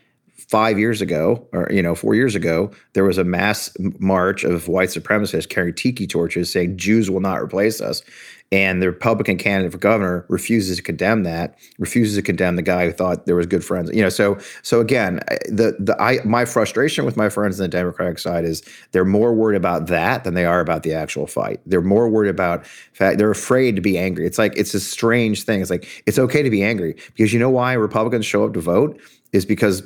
[0.51, 4.67] five years ago, or you know, four years ago, there was a mass march of
[4.67, 8.03] white supremacists carrying tiki torches, saying Jews will not replace us,
[8.51, 12.85] and the Republican candidate for governor refuses to condemn that, refuses to condemn the guy
[12.85, 13.91] who thought there was good friends.
[13.93, 17.69] You know, so so again, the the I my frustration with my friends on the
[17.69, 18.61] Democratic side is
[18.91, 21.61] they're more worried about that than they are about the actual fight.
[21.65, 24.27] They're more worried about fact they're afraid to be angry.
[24.27, 25.61] It's like it's a strange thing.
[25.61, 28.59] It's like it's okay to be angry because you know why Republicans show up to
[28.59, 28.99] vote
[29.31, 29.81] is because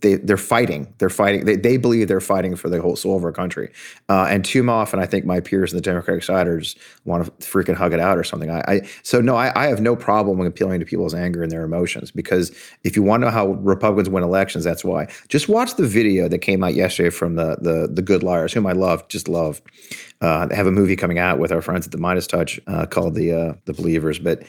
[0.00, 0.92] they they're fighting.
[0.98, 1.44] They're fighting.
[1.44, 3.72] They, they believe they're fighting for the whole soul of our country.
[4.08, 7.24] Uh, and too often, I think my peers in the Democratic side are just want
[7.24, 8.50] to freaking hug it out or something.
[8.50, 11.64] I, I so no, I, I, have no problem appealing to people's anger and their
[11.64, 12.50] emotions because
[12.84, 15.08] if you want to know how Republicans win elections, that's why.
[15.28, 18.66] Just watch the video that came out yesterday from the the the Good Liars, whom
[18.66, 19.62] I love, just love.
[20.20, 23.14] Uh, they have a movie coming out with our friends at the MeidasTouch uh, called
[23.14, 24.42] the uh, the Believers, but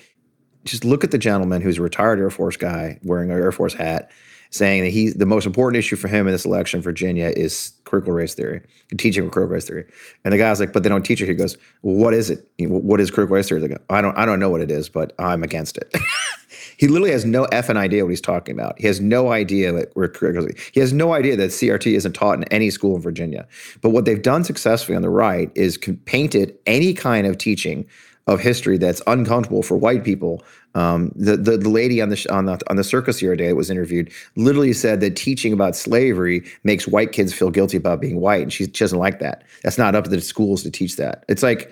[0.65, 3.73] just look at the gentleman who's a retired Air Force guy wearing an Air Force
[3.73, 4.11] hat
[4.49, 8.13] saying that he's the most important issue for him in this election, Virginia, is critical
[8.13, 8.61] race theory,
[8.97, 9.85] teaching critical race theory.
[10.23, 11.27] And the guy's like, but they don't teach it.
[11.27, 12.47] He goes, well, what is it?
[12.59, 13.75] What is critical race theory?
[13.89, 15.93] I don't, I don't know what it is, but I'm against it.
[16.77, 18.79] he literally has no effing idea what he's talking about.
[18.79, 20.47] He has no idea that we're critical.
[20.71, 23.47] He has no idea that CRT isn't taught in any school in Virginia.
[23.81, 27.87] But what they've done successfully on the right is painted any kind of teaching
[28.27, 30.43] of history that's uncomfortable for white people.
[30.75, 33.47] Um, the, the, the lady on the on the on the circus the other day
[33.47, 37.99] that was interviewed literally said that teaching about slavery makes white kids feel guilty about
[38.01, 39.43] being white, and she, she doesn't like that.
[39.63, 41.23] That's not up to the schools to teach that.
[41.27, 41.71] It's like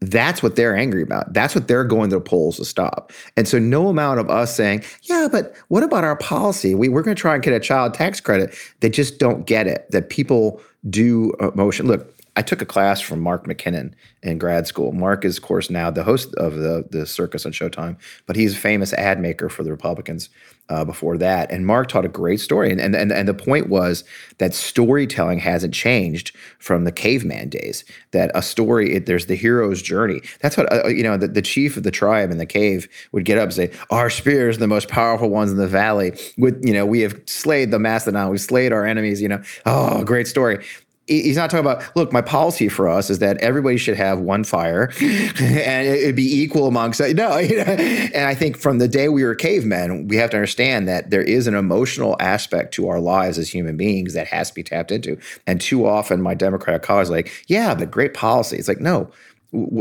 [0.00, 1.32] that's what they're angry about.
[1.32, 3.12] That's what they're going to the polls to stop.
[3.36, 6.74] And so, no amount of us saying, yeah, but what about our policy?
[6.74, 8.54] We, we're going to try and get a child tax credit.
[8.80, 11.86] They just don't get it that people do emotion.
[11.86, 13.92] Look, I took a class from Mark McKinnon
[14.22, 14.92] in grad school.
[14.92, 18.54] Mark is, of course, now the host of the the Circus on Showtime, but he's
[18.54, 20.28] a famous ad maker for the Republicans
[20.68, 21.50] uh, before that.
[21.50, 24.02] And Mark taught a great story, and, and and and the point was
[24.38, 27.84] that storytelling hasn't changed from the caveman days.
[28.12, 30.20] That a story, it, there's the hero's journey.
[30.40, 31.16] That's what uh, you know.
[31.16, 34.10] The, the chief of the tribe in the cave would get up and say, "Our
[34.10, 36.18] spears, the most powerful ones in the valley.
[36.36, 38.30] With you know, we have slayed the mastodon.
[38.30, 39.20] We've slayed our enemies.
[39.22, 40.64] You know, oh, great story."
[41.06, 44.44] He's not talking about look my policy for us is that everybody should have one
[44.44, 49.34] fire and it'd be equal amongst no and i think from the day we were
[49.34, 53.50] cavemen we have to understand that there is an emotional aspect to our lives as
[53.50, 55.18] human beings that has to be tapped into.
[55.46, 58.56] And too often my democratic colleagues like yeah but great policy.
[58.56, 59.10] It's like no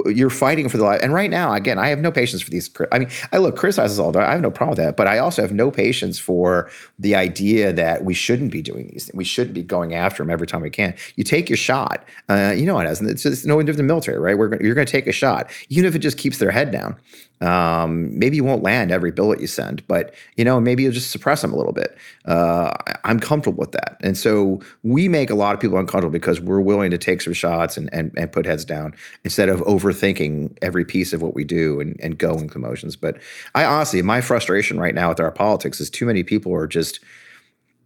[0.06, 1.02] you're fighting for the life.
[1.02, 2.70] And right now, again, I have no patience for these.
[2.92, 4.16] I mean, I look criticizes all.
[4.18, 7.74] I have no problem with that, but I also have no patience for the idea
[7.74, 9.06] that we shouldn't be doing these.
[9.06, 9.16] Things.
[9.16, 10.94] We shouldn't be going after them every time we can.
[11.16, 12.06] You take your shot.
[12.30, 12.86] Uh, you know what?
[12.86, 14.38] It's, it's no different than the military, right?
[14.38, 16.98] We're, you're going to take a shot, even if it just keeps their head down.
[17.44, 21.12] Um, maybe you won't land every bullet you send, but you know maybe you'll just
[21.12, 21.98] suppress them a little bit.
[22.26, 26.40] Uh, I'm comfortable with that, and so we make a lot of people uncomfortable because
[26.40, 30.58] we're willing to take some shots and and, and put heads down instead of overthinking
[30.62, 32.96] every piece of what we do and, and going through motions.
[32.96, 33.18] But
[33.56, 37.00] I honestly, my frustration right now with our politics is too many people are just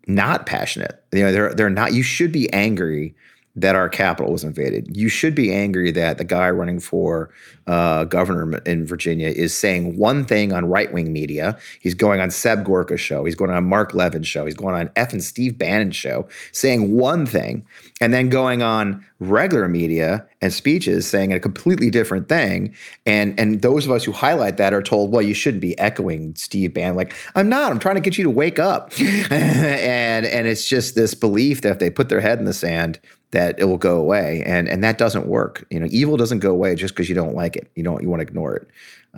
[0.08, 1.04] not passionate.
[1.12, 1.94] You know, they're they're not.
[1.94, 3.16] You should be angry
[3.58, 4.96] that our capital was invaded.
[4.96, 7.32] You should be angry that the guy running for
[7.66, 11.58] uh, governor in Virginia is saying one thing on right wing media.
[11.82, 13.26] He's going on Seb Gorka's show.
[13.26, 14.46] He's going on Mark Levin's show.
[14.46, 17.66] He's going on F and Steve Bannon's show, saying one thing,
[18.00, 22.76] and then going on regular media and speeches saying a completely different thing.
[23.06, 26.36] And and those of us who highlight that are told, well, you shouldn't be echoing
[26.36, 26.96] Steve Bannon.
[26.96, 27.72] Like, I'm not.
[27.72, 28.94] I'm trying to get you to wake up.
[29.02, 33.00] and and it's just this belief that if they put their head in the sand,
[33.32, 34.44] that it will go away.
[34.46, 35.66] And and that doesn't work.
[35.70, 37.70] You know, evil doesn't go away just because you don't like it.
[37.76, 38.68] You don't you want to ignore it.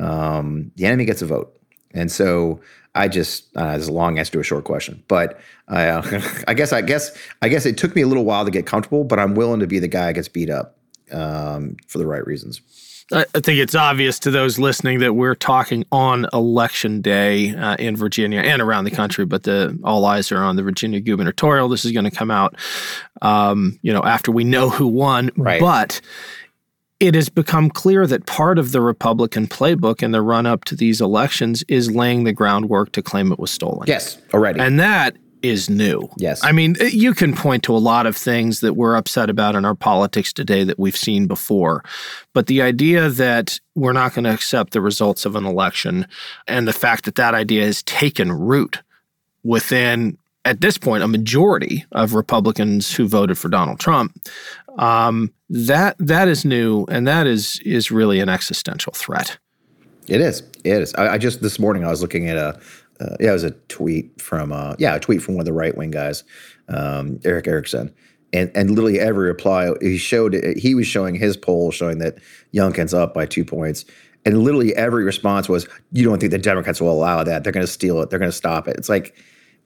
[0.02, 1.56] Um, the enemy gets a vote.
[1.92, 2.62] And so
[2.96, 6.02] I just uh, a long answer to a short question, but uh,
[6.48, 9.04] I guess I guess I guess it took me a little while to get comfortable,
[9.04, 10.78] but I'm willing to be the guy that gets beat up
[11.12, 12.62] um, for the right reasons.
[13.12, 17.96] I think it's obvious to those listening that we're talking on election day uh, in
[17.96, 21.70] Virginia and around the country, but the all eyes are on the Virginia gubernatorial.
[21.70, 22.56] This is going to come out,
[23.22, 25.32] um, you know, after we know who won.
[25.36, 25.60] Right.
[25.60, 26.02] But
[27.00, 30.76] it has become clear that part of the Republican playbook in the run up to
[30.76, 33.88] these elections is laying the groundwork to claim it was stolen.
[33.88, 34.60] Yes, already.
[34.60, 36.10] And that is new.
[36.18, 36.44] Yes.
[36.44, 39.66] I mean, you can point to a lot of things that we're upset about in
[39.66, 41.84] our politics today that we've seen before.
[42.34, 46.08] But the idea that we're not going to accept the results of an election
[46.48, 48.82] and the fact that that idea has taken root
[49.44, 54.18] within at this point a majority of Republicans who voted for Donald Trump
[54.78, 59.38] um, that that is new and that is is really an existential threat.
[60.08, 60.42] It is.
[60.64, 60.94] It is.
[60.96, 62.60] I, I just this morning I was looking at a
[63.00, 65.54] uh, yeah, it was a tweet from uh, yeah, a tweet from one of the
[65.54, 66.24] right wing guys,
[66.68, 67.94] um, Erick Erickson,
[68.34, 72.18] and and literally every reply he showed he was showing his poll showing that
[72.54, 73.86] Youngkin's up by two points,
[74.26, 77.44] and literally every response was, "You don't think the Democrats will allow that?
[77.44, 78.10] They're going to steal it.
[78.10, 79.16] They're going to stop it." It's like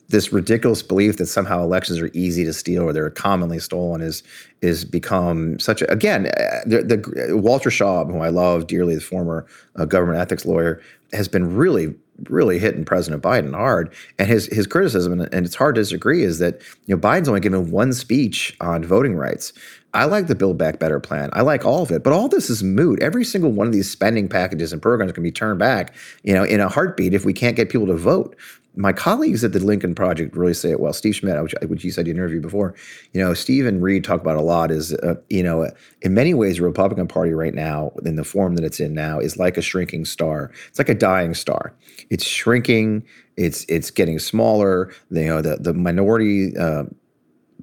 [0.10, 4.22] this ridiculous belief that somehow elections are easy to steal or they're commonly stolen is
[4.62, 9.02] is become such a again uh, the, the Walter Shaub who I love dearly, the
[9.02, 10.82] former uh, government ethics lawyer,
[11.14, 11.96] has been really
[12.30, 13.94] really hitting President Biden hard.
[14.20, 17.42] And his his criticism, and it's hard to disagree, is that you know Biden's only
[17.42, 19.54] given one speech on voting rights.
[19.96, 21.30] I like the Build Back Better plan.
[21.34, 23.00] I like all of it, but all this is moot.
[23.02, 25.94] Every single one of these spending packages and programs can be turned back,
[26.24, 28.36] you know, in a heartbeat if we can't get people to vote
[28.76, 30.94] my colleagues at the Lincoln Project really say it well.
[30.94, 32.74] Steve Schmidt, which, which you said you interviewed before,
[33.12, 34.72] you know, Steve and Reed talk about a lot.
[34.72, 35.70] Is uh, you know,
[36.02, 39.20] in many ways, the Republican Party right now, in the form that it's in now,
[39.20, 40.52] is like a shrinking star.
[40.68, 41.74] It's like a dying star.
[42.10, 43.06] It's shrinking.
[43.38, 44.92] It's it's getting smaller.
[45.12, 46.58] You know, the the minority.
[46.58, 46.86] Uh,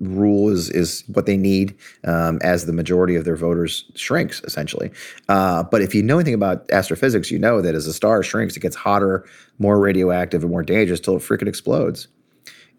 [0.01, 4.91] rule is is what they need um, as the majority of their voters shrinks essentially.
[5.29, 8.57] Uh, but if you know anything about astrophysics, you know that as a star shrinks,
[8.57, 9.25] it gets hotter,
[9.59, 12.09] more radioactive, and more dangerous till it freaking explodes.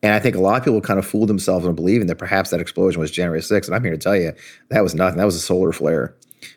[0.04, 2.50] And I think a lot of people kind of fooled themselves into believing that perhaps
[2.50, 3.68] that explosion was January 6th.
[3.68, 4.34] And I'm here to tell you
[4.70, 5.18] that was nothing.
[5.18, 6.16] That was a solar flare.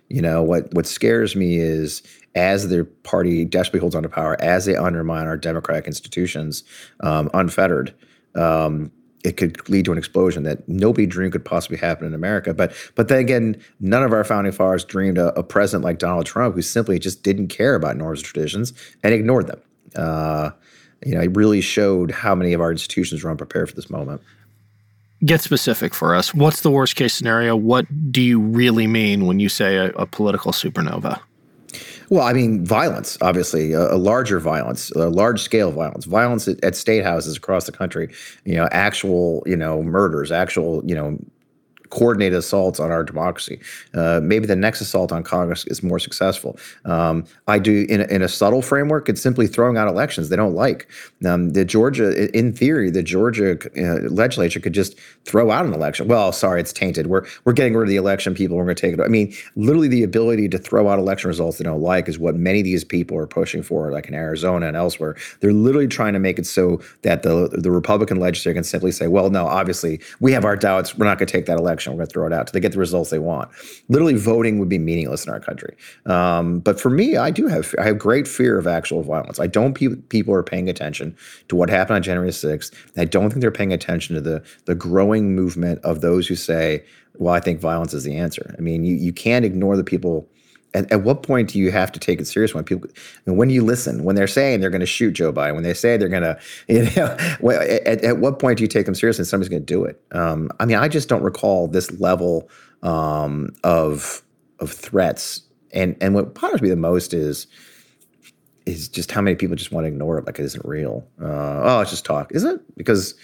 [0.08, 0.72] You know what?
[0.72, 2.02] What scares me is
[2.34, 6.64] as their party desperately holds on to power, as they undermine our democratic institutions
[7.00, 7.94] um, unfettered.
[8.34, 8.90] Um,
[9.24, 12.52] it could lead to an explosion that nobody dreamed could possibly happen in America.
[12.52, 16.26] But but then again, none of our founding fathers dreamed a, a president like Donald
[16.26, 19.60] Trump who simply just didn't care about norms and traditions and ignored them.
[19.96, 20.50] Uh,
[21.04, 24.20] you know, it really showed how many of our institutions were unprepared for this moment.
[25.24, 26.34] Get specific for us.
[26.34, 27.56] What's the worst case scenario?
[27.56, 31.20] What do you really mean when you say a, a political supernova?
[32.10, 36.62] Well, I mean, violence, obviously, a, a larger violence, a large scale violence, violence at,
[36.62, 38.12] at, state houses across the country,
[38.44, 41.18] you know, actual, you know, murders, actual, you know,
[41.90, 43.60] coordinated assaults on our democracy.
[43.94, 46.58] Uh, maybe the next assault on Congress is more successful.
[46.84, 49.08] Um, I do in a, in a subtle framework.
[49.08, 50.88] It's simply throwing out elections they don't like.
[51.26, 56.08] Um, the Georgia, in theory, the Georgia uh, legislature could just throw out an election.
[56.08, 57.06] Well, sorry, it's tainted.
[57.06, 58.34] We're we're getting rid of the election.
[58.34, 59.00] People We're going to take it.
[59.00, 62.34] I mean, literally, the ability to throw out election results they don't like is what
[62.34, 65.16] many of these people are pushing for, like in Arizona and elsewhere.
[65.40, 69.06] They're literally trying to make it so that the the Republican legislature can simply say,
[69.06, 70.96] "Well, no, obviously we have our doubts.
[70.96, 71.92] We're not going to take that election." Election.
[71.92, 73.50] We're going to throw it out till they get the results they want.
[73.88, 75.76] Literally, voting would be meaningless in our country.
[76.06, 79.40] Um, but for me, I do have I have great fear of actual violence.
[79.40, 81.16] I don't pe- people are paying attention
[81.48, 82.72] to what happened on January 6th.
[82.96, 86.84] I don't think they're paying attention to the the growing movement of those who say,
[87.14, 90.28] "Well, I think violence is the answer." I mean, you you can't ignore the people
[90.74, 92.90] at, at, what point do you have to take it serious when people
[93.24, 95.96] when you listen when they're saying they're going to shoot Joe Biden when they say
[95.96, 97.16] they're going to you know
[97.50, 100.02] at, at, what point do you take them seriously and somebody's going to do it?
[100.12, 102.48] Um, I mean I just don't recall this level
[102.82, 104.22] um, of
[104.60, 105.42] of threats.
[105.72, 107.46] And and what bothers me the most is
[108.66, 111.06] is just how many people just want to ignore it like it isn't real.
[111.20, 112.32] Uh, oh it's just talk.
[112.32, 112.60] Is it?
[112.76, 113.14] Because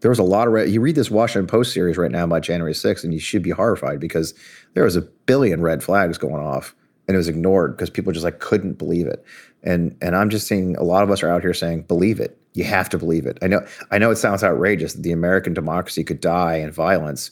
[0.00, 0.68] there was a lot of red.
[0.68, 3.50] You read this Washington Post series right now about January 6th, and you should be
[3.50, 4.34] horrified because
[4.74, 6.74] there was a billion red flags going off,
[7.08, 9.24] and it was ignored because people just like couldn't believe it.
[9.62, 12.38] And and I'm just seeing a lot of us are out here saying, believe it.
[12.54, 13.38] You have to believe it.
[13.42, 17.30] I know I know it sounds outrageous that the American democracy could die in violence,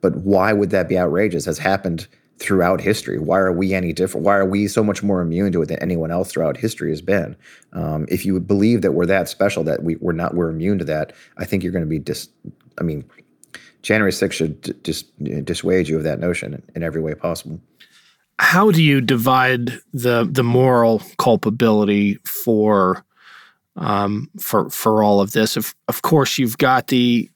[0.00, 1.44] but why would that be outrageous?
[1.44, 2.06] Has happened
[2.38, 3.18] throughout history.
[3.18, 4.26] Why are we any different?
[4.26, 7.00] Why are we so much more immune to it than anyone else throughout history has
[7.00, 7.36] been?
[7.72, 10.84] Um, if you believe that we're that special, that we, we're not, we're immune to
[10.84, 12.28] that, I think you're going to be dis.
[12.78, 13.04] I mean,
[13.82, 15.06] January 6th should just
[15.44, 17.60] dissuade you of that notion in every way possible.
[18.38, 23.04] How do you divide the the moral culpability for
[23.76, 25.56] um, for for all of this?
[25.56, 27.30] Of of course, you've got the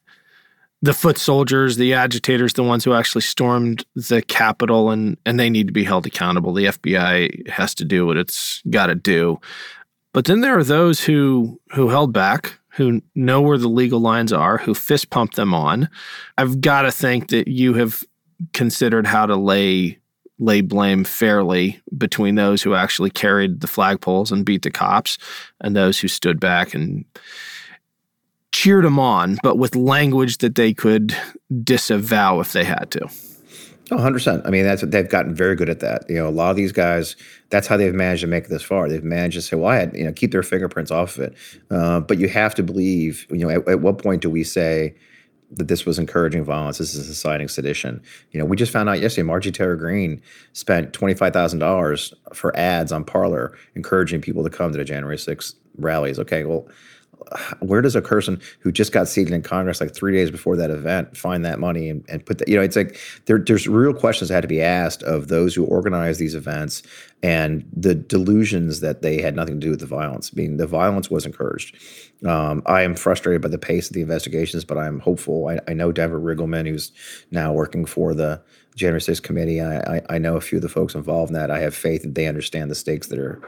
[0.83, 5.49] the foot soldiers, the agitators, the ones who actually stormed the Capitol, and and they
[5.49, 6.53] need to be held accountable.
[6.53, 9.39] The FBI has to do what it's got to do.
[10.13, 14.33] But then there are those who who held back, who know where the legal lines
[14.33, 15.89] are, who fist pump them on.
[16.37, 18.03] I've got to think that you have
[18.53, 19.99] considered how to lay
[20.41, 25.17] lay blame fairly between those who actually carried the flagpoles and beat the cops
[25.61, 27.05] and those who stood back and
[28.51, 31.15] cheered them on, but with language that they could
[31.63, 33.07] disavow if they had to.
[33.91, 34.45] Oh, 100%.
[34.45, 36.09] I mean, that's what they've gotten very good at that.
[36.09, 37.15] You know, a lot of these guys,
[37.49, 38.89] that's how they've managed to make it this far.
[38.89, 41.35] They've managed to say, well, I had, you know, keep their fingerprints off of it.
[41.69, 44.95] Uh, but you have to believe, you know, at, at what point do we say,
[45.53, 46.77] that this was encouraging violence.
[46.77, 48.01] This is inciting sedition.
[48.31, 50.21] You know, we just found out yesterday Margie Taylor Greene
[50.53, 54.85] spent twenty five thousand dollars for ads on Parler, encouraging people to come to the
[54.85, 56.19] January 6th rallies.
[56.19, 56.67] Okay, well,
[57.59, 60.71] where does a person who just got seated in Congress like three days before that
[60.71, 62.47] event find that money and, and put that?
[62.47, 65.53] You know, it's like there, there's real questions that had to be asked of those
[65.53, 66.83] who organize these events
[67.23, 70.31] and the delusions that they had nothing to do with the violence.
[70.33, 71.77] I mean, the violence was encouraged.
[72.25, 75.47] Um, I am frustrated by the pace of the investigations, but I'm hopeful.
[75.47, 76.91] I, I know Denver Riggleman, who's
[77.31, 78.41] now working for the
[78.75, 79.59] January 6th committee.
[79.59, 81.51] I, I, I, know a few of the folks involved in that.
[81.51, 83.41] I have faith that they understand the stakes that are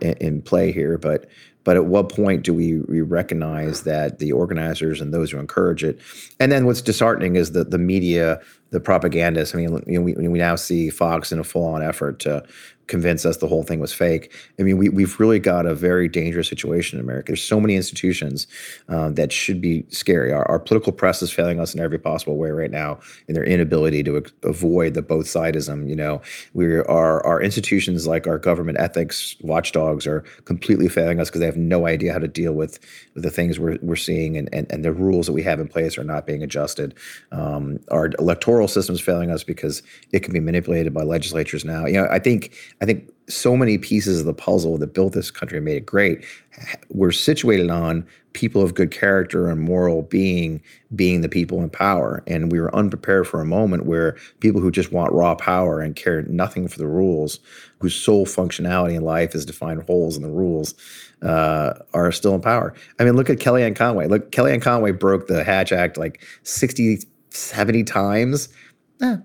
[0.00, 0.98] in, in play here.
[0.98, 1.28] But
[1.64, 5.82] but at what point do we, we recognize that the organizers and those who encourage
[5.82, 5.98] it?
[6.38, 8.40] And then what's disheartening is the the media,
[8.70, 9.54] the propagandists.
[9.54, 12.44] I mean, you know, we, we now see Fox in a full on effort to
[12.86, 14.32] convince us the whole thing was fake.
[14.58, 17.28] I mean, we, we've really got a very dangerous situation in America.
[17.28, 18.46] There's so many institutions
[18.88, 20.32] uh, that should be scary.
[20.32, 23.44] Our, our, political press is failing us in every possible way right now in their
[23.44, 25.88] inability to avoid the both sidism.
[25.88, 26.22] You know,
[26.54, 31.46] we are our institutions like our government ethics watchdogs are completely failing us because they
[31.46, 32.78] have no idea how to deal with,
[33.14, 35.68] with the things we're, we're seeing and, and, and the rules that we have in
[35.68, 36.94] place are not being adjusted.
[37.32, 39.82] Um, our electoral system is failing us because
[40.12, 41.86] it can be manipulated by legislatures now.
[41.86, 45.30] You know, I think I think so many pieces of the puzzle that built this
[45.30, 46.24] country and made it great
[46.90, 50.62] were situated on people of good character and moral being
[50.94, 52.22] being the people in power.
[52.26, 55.96] And we were unprepared for a moment where people who just want raw power and
[55.96, 57.40] care nothing for the rules
[57.80, 60.74] whose sole functionality in life is to find holes in the rules
[61.22, 62.74] uh, are still in power.
[63.00, 64.06] I mean look at kellyanne conway.
[64.06, 67.00] Look kellyanne conway broke the hatch act like 60
[67.30, 68.48] 70 times.
[69.02, 69.16] Eh,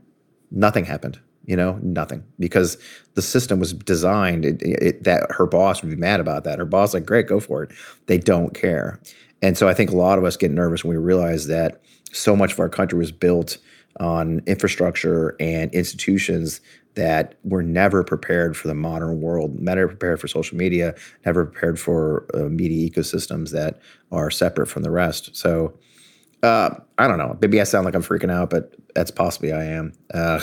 [0.51, 2.77] nothing happened you know nothing because
[3.15, 6.65] the system was designed it, it, that her boss would be mad about that her
[6.65, 7.71] boss like great go for it
[8.07, 8.99] they don't care
[9.41, 11.81] and so i think a lot of us get nervous when we realize that
[12.11, 13.57] so much of our country was built
[13.99, 16.61] on infrastructure and institutions
[16.95, 20.93] that were never prepared for the modern world, never prepared for social media,
[21.25, 23.79] never prepared for uh, media ecosystems that
[24.11, 25.35] are separate from the rest.
[25.35, 25.73] So
[26.43, 27.37] uh, I don't know.
[27.41, 29.93] Maybe I sound like I'm freaking out, but that's possibly I am.
[30.13, 30.39] Uh,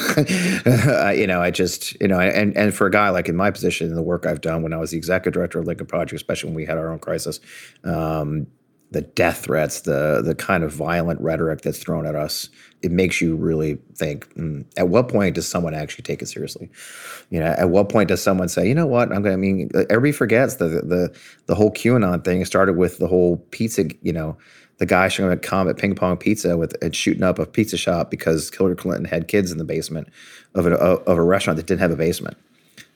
[1.16, 3.94] you know, I just, you know, and and for a guy like in my position,
[3.94, 6.56] the work I've done when I was the executive director of Lincoln Project, especially when
[6.56, 7.40] we had our own crisis,
[7.84, 8.46] um,
[8.90, 12.48] the death threats, the the kind of violent rhetoric that's thrown at us,
[12.82, 14.32] it makes you really think.
[14.34, 16.70] Mm, at what point does someone actually take it seriously?
[17.30, 19.24] You know, at what point does someone say, you know what, I'm going.
[19.24, 21.14] to I mean, everybody forgets the the
[21.46, 24.36] the whole QAnon thing started with the whole pizza, you know
[24.78, 28.10] the guy showing up Comet Ping Pong Pizza with and shooting up a pizza shop
[28.10, 30.08] because Hillary Clinton had kids in the basement
[30.54, 32.36] of a, of a restaurant that didn't have a basement.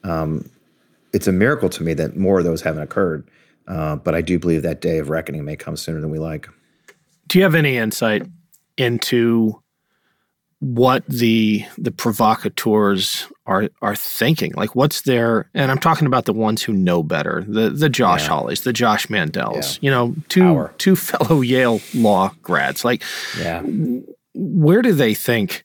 [0.05, 0.49] Um,
[1.12, 3.28] it's a miracle to me that more of those haven't occurred.
[3.68, 6.49] Uh, but I do believe that day of reckoning may come sooner than we like.
[7.28, 8.26] Do you have any insight
[8.76, 9.61] into
[10.62, 14.52] what the the provocateurs are are thinking.
[14.54, 18.22] Like what's their and I'm talking about the ones who know better, the the Josh
[18.22, 18.28] yeah.
[18.28, 19.78] Hawleys, the Josh Mandels, yeah.
[19.80, 20.74] you know, two Power.
[20.78, 22.84] two fellow Yale law grads.
[22.84, 23.02] Like
[23.40, 23.62] yeah.
[24.34, 25.64] where do they think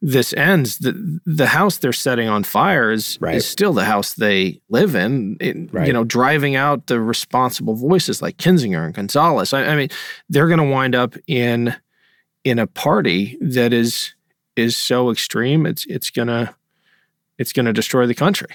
[0.00, 3.34] this ends, the the house they're setting on fire is, Right.
[3.34, 5.38] is still the house they live in.
[5.40, 5.88] It- Right.
[5.88, 9.52] You know, driving out the responsible voices like Kinzinger and Gonzalez.
[9.52, 9.88] I, I mean,
[10.28, 11.74] they're going to wind up in
[12.44, 14.14] in a party that is
[14.56, 15.66] is so extreme.
[15.66, 16.54] It's it's gonna
[17.38, 18.48] it's gonna destroy the country.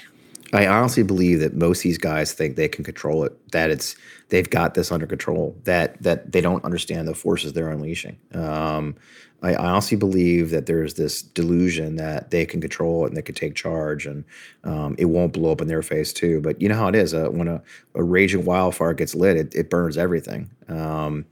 [0.53, 3.51] I honestly believe that most of these guys think they can control it.
[3.51, 3.95] That it's
[4.29, 5.55] they've got this under control.
[5.63, 8.17] That that they don't understand the forces they're unleashing.
[8.33, 8.95] Um,
[9.43, 13.33] I honestly believe that there's this delusion that they can control it and they can
[13.33, 14.25] take charge, and
[14.63, 16.41] um, it won't blow up in their face too.
[16.41, 17.13] But you know how it is.
[17.13, 17.61] Uh, when a,
[17.95, 20.51] a raging wildfire gets lit, it, it burns everything.
[20.67, 21.25] Um,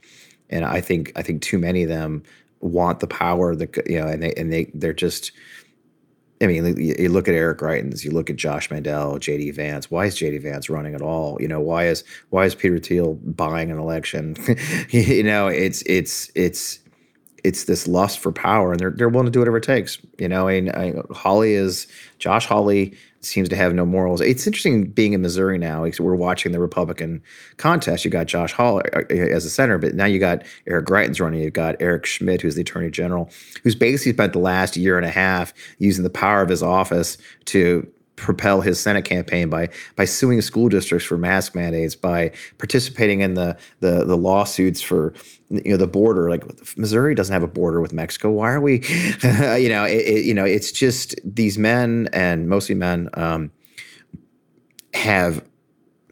[0.48, 2.22] and I think I think too many of them
[2.60, 3.54] want the power.
[3.54, 5.32] The you know, and they and they they're just.
[6.42, 9.90] I mean, you you look at Eric Greitens, you look at Josh Mandel, JD Vance.
[9.90, 11.36] Why is JD Vance running at all?
[11.38, 14.36] You know, why is why is Peter Thiel buying an election?
[14.88, 16.80] you know, it's it's it's
[17.44, 19.98] it's this lust for power, and they're they're willing to do whatever it takes.
[20.18, 21.86] You know, and I, Hawley is
[22.18, 24.20] Josh Hawley seems to have no morals.
[24.20, 25.86] It's interesting being in Missouri now.
[25.98, 27.22] We're watching the Republican
[27.58, 28.04] contest.
[28.04, 31.40] You got Josh Hawley uh, as a senator, but now you got Eric Greitens running.
[31.40, 33.30] You've got Eric Schmitt, who's the attorney general,
[33.62, 37.18] who's basically spent the last year and a half using the power of his office
[37.46, 37.86] to
[38.20, 43.34] propel his Senate campaign by by suing school districts for mask mandates, by participating in
[43.34, 45.12] the the, the lawsuits for
[45.48, 46.30] you know the border.
[46.30, 46.44] Like
[46.76, 48.30] Missouri doesn't have a border with Mexico.
[48.30, 48.74] Why are we?
[49.22, 53.50] you know, it, it- you know, it's just these men and mostly men um,
[54.94, 55.44] have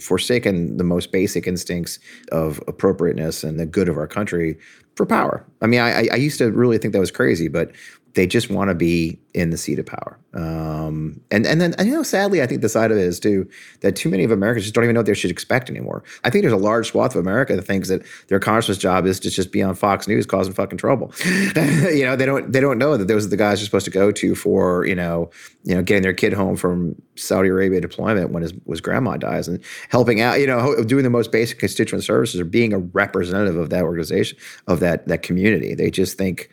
[0.01, 1.99] forsaken the most basic instincts
[2.31, 4.57] of appropriateness and the good of our country
[4.95, 5.45] for power.
[5.61, 7.73] I mean, I, I- I used to really think that was crazy, but
[8.15, 10.19] they just want to be in the seat of power.
[10.35, 13.49] Um, and and then you know, sadly, I think the side of it is too
[13.81, 16.03] that too many of Americans just don't even know what they should expect anymore.
[16.25, 19.21] I think there's a large swath of America that thinks that their congressman's job is
[19.21, 21.13] to just be on Fox News causing fucking trouble.
[21.25, 23.91] you know, they don't they don't know that those are the guys you're supposed to
[23.91, 25.31] go to for you know
[25.65, 29.49] you know getting their kid home from Saudi Arabia deployment when his was grandma dies
[29.49, 30.41] and helping out.
[30.41, 34.39] You know, doing the most basic constituent services or being a representative of that organization
[34.67, 35.75] of that that community.
[35.75, 36.51] They just think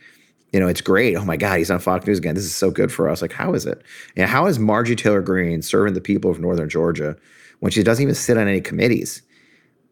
[0.56, 1.14] you know, it's great.
[1.16, 2.34] Oh my God, he's on Fox News again.
[2.34, 3.20] This is so good for us.
[3.20, 3.82] Like, how is it?
[4.16, 7.14] And how is Margie Taylor Greene serving the people of Northern Georgia
[7.60, 9.20] when she doesn't even sit on any committees?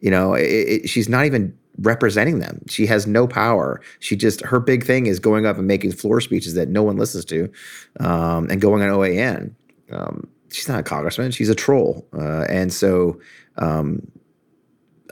[0.00, 2.64] You know, it, it, she's not even representing them.
[2.66, 3.82] She has no power.
[4.00, 6.96] She just her big thing is going up and making floor speeches that no one
[6.96, 7.52] listens to,
[8.00, 9.52] um, and going on OAN.
[9.92, 11.30] Um, she's not a congressman.
[11.30, 13.20] She's a troll, uh, and so
[13.58, 14.00] um,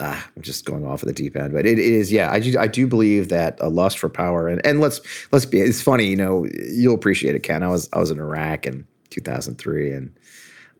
[0.00, 2.30] ah, I'm just going off of the deep end, but it, it is, yeah.
[2.30, 5.00] I do, I do believe that a lust for power, and and let's
[5.32, 5.60] let's be.
[5.60, 6.46] It's funny, you know.
[6.70, 7.62] You'll appreciate it, Ken.
[7.62, 10.12] I was I was in Iraq in 2003, and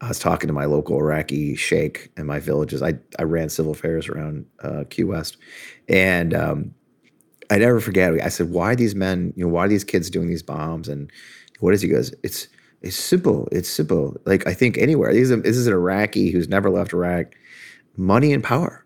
[0.00, 2.82] I was talking to my local Iraqi sheikh in my villages.
[2.82, 5.36] I I ran civil affairs around uh, Key West,
[5.88, 6.74] and um,
[7.50, 8.14] I never forget.
[8.22, 9.32] I said, "Why are these men?
[9.36, 11.10] You know, why are these kids doing these bombs?" And
[11.60, 12.14] what is he goes?
[12.22, 12.48] It's
[12.80, 13.48] it's simple.
[13.52, 14.16] It's simple.
[14.26, 15.12] Like I think anywhere.
[15.12, 17.34] This is, this is an Iraqi who's never left Iraq.
[17.96, 18.81] Money and power.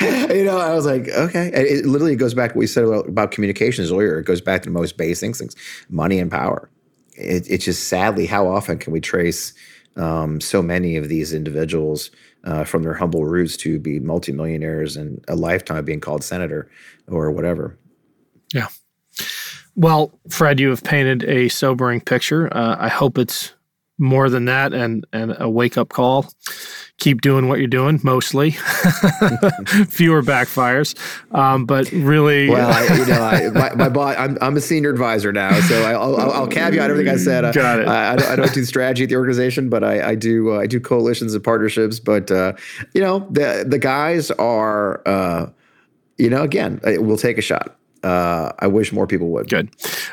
[0.34, 1.46] you know, I was like, okay.
[1.46, 4.18] And it literally goes back to what we said about, about communications earlier.
[4.18, 5.56] It goes back to the most basic things:
[5.88, 6.70] money and power.
[7.14, 9.54] It, it's just sadly how often can we trace
[9.96, 12.10] um, so many of these individuals
[12.44, 16.70] uh, from their humble roots to be multimillionaires and a lifetime of being called senator
[17.08, 17.76] or whatever.
[18.54, 18.68] Yeah.
[19.74, 22.54] Well, Fred, you have painted a sobering picture.
[22.56, 23.52] Uh, I hope it's
[23.98, 26.30] more than that and and a wake up call.
[26.98, 28.50] Keep doing what you're doing, mostly.
[28.52, 30.96] Fewer backfires,
[31.34, 32.48] um, but really.
[32.48, 35.82] Well, I, you know, I, my, my boss, I'm, I'm a senior advisor now, so
[35.82, 37.54] I, I'll, I'll, caveat everything I said.
[37.54, 37.88] Got it.
[37.88, 40.60] I, I, don't, I don't do strategy at the organization, but I, I do uh,
[40.60, 42.00] I do coalitions and partnerships.
[42.00, 42.54] But uh,
[42.94, 45.50] you know, the the guys are, uh,
[46.16, 47.76] you know, again, we'll take a shot.
[48.06, 49.48] Uh, I wish more people would.
[49.48, 49.68] Good.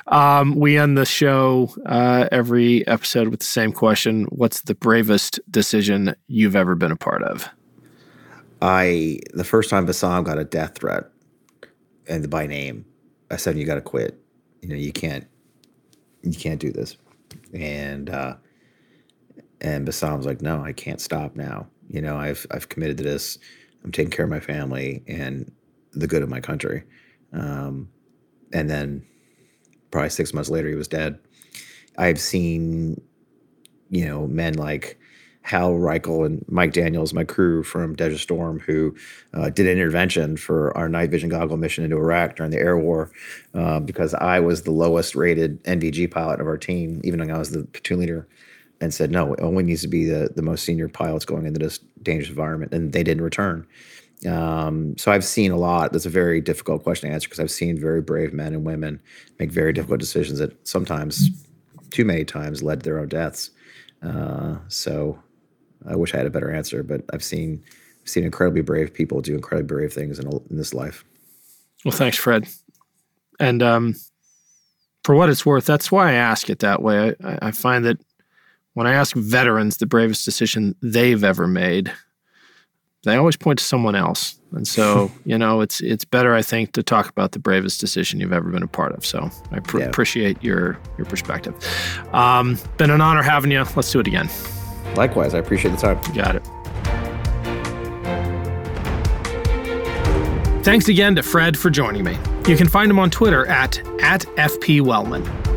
[0.08, 5.40] Um, we end the show uh, every episode with the same question What's the bravest
[5.52, 7.48] decision you've ever been a part of?
[8.64, 11.04] I the first time Bassam got a death threat,
[12.10, 12.84] and by name,
[13.30, 14.20] I said, "You got to quit.
[14.64, 15.28] You know, you can't,
[16.24, 16.98] you can't do this."
[17.54, 18.38] And uh,
[19.62, 21.68] and Bassam was like, "No, I can't stop now.
[21.90, 23.38] You know, I've I've committed to this.
[23.84, 25.52] I'm taking care of my family and
[25.92, 26.86] the good of my country."
[27.34, 27.90] Um,
[28.52, 29.06] and then,
[29.92, 31.20] probably six months later, he was dead.
[31.98, 33.02] I've seen,
[33.90, 35.00] you know, men like
[35.44, 38.96] Hal Reichel and Mike Daniels, my crew from Desert Storm, who
[39.34, 42.78] uh, did an intervention for our night vision goggle mission into Iraq during the air
[42.78, 43.12] war,
[43.54, 47.38] uh, because I was the lowest rated NVG pilot of our team, even though I
[47.38, 48.28] was the platoon leader,
[48.80, 51.80] and said, no, only needs to be the, the most senior pilots going into this
[52.02, 52.74] dangerous environment.
[52.74, 53.68] And they didn't return.
[54.26, 55.92] Um, so I've seen a lot.
[55.92, 59.02] That's a very difficult question to answer because I've seen very brave men and women
[59.40, 61.30] make very difficult decisions that sometimes
[61.90, 63.52] too many times led to their own deaths.
[64.02, 65.22] Uh, so
[65.88, 67.64] I wish I had a better answer, but I've seen
[68.06, 71.06] seen incredibly brave people do incredibly brave things in, in this life.
[71.86, 72.48] Well, thanks, Fred.
[73.40, 73.96] And um,
[75.04, 77.16] for what it's worth, that's why I ask it that way.
[77.24, 77.98] I, I find that
[78.74, 81.94] when I ask veterans the bravest decision they've ever made,
[83.04, 84.40] they always point to someone else.
[84.54, 88.20] And so, you know, it's it's better, I think, to talk about the bravest decision
[88.20, 89.06] you've ever been a part of.
[89.06, 89.86] So I pr- yeah.
[89.86, 91.56] appreciate your your perspective.
[92.14, 93.64] Um, been an honor having you.
[93.76, 94.30] Let's do it again.
[94.96, 96.00] Likewise, I appreciate the time.
[96.08, 96.48] You got it.
[100.64, 102.18] Thanks again to Fred for joining me.
[102.48, 105.53] You can find him on Twitter at, at FPWellman.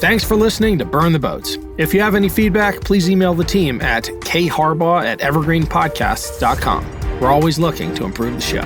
[0.00, 1.58] Thanks for listening to Burn the Boats.
[1.76, 7.20] If you have any feedback, please email the team at kharbaugh at evergreenpodcasts.com.
[7.20, 8.62] We're always looking to improve the show.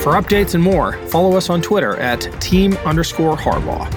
[0.00, 3.94] For updates and more, follow us on Twitter at team underscore Harbaugh.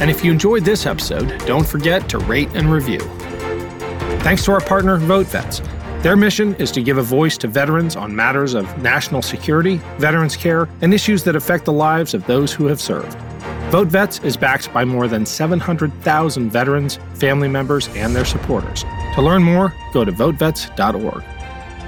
[0.00, 3.00] And if you enjoyed this episode, don't forget to rate and review.
[4.20, 5.64] Thanks to our partner, VoteVets.
[6.04, 10.36] Their mission is to give a voice to veterans on matters of national security, veterans
[10.36, 13.18] care, and issues that affect the lives of those who have served.
[13.70, 18.82] Vote Vets is backed by more than 700,000 veterans, family members, and their supporters.
[19.14, 21.22] To learn more, go to votevets.org.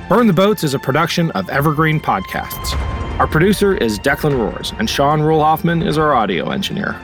[0.06, 2.78] Burn the Boats is a production of Evergreen Podcasts.
[3.18, 7.00] Our producer is Declan Roars, and Sean Rule Hoffman is our audio engineer.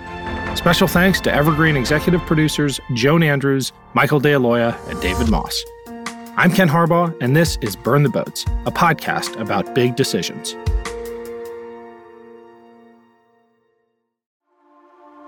[0.56, 5.64] Special thanks to Evergreen executive producers Joan Andrews, Michael DeAloia, and David Moss.
[6.36, 10.54] I'm Ken Harbaugh, and this is Burn the Boats, a podcast about big decisions.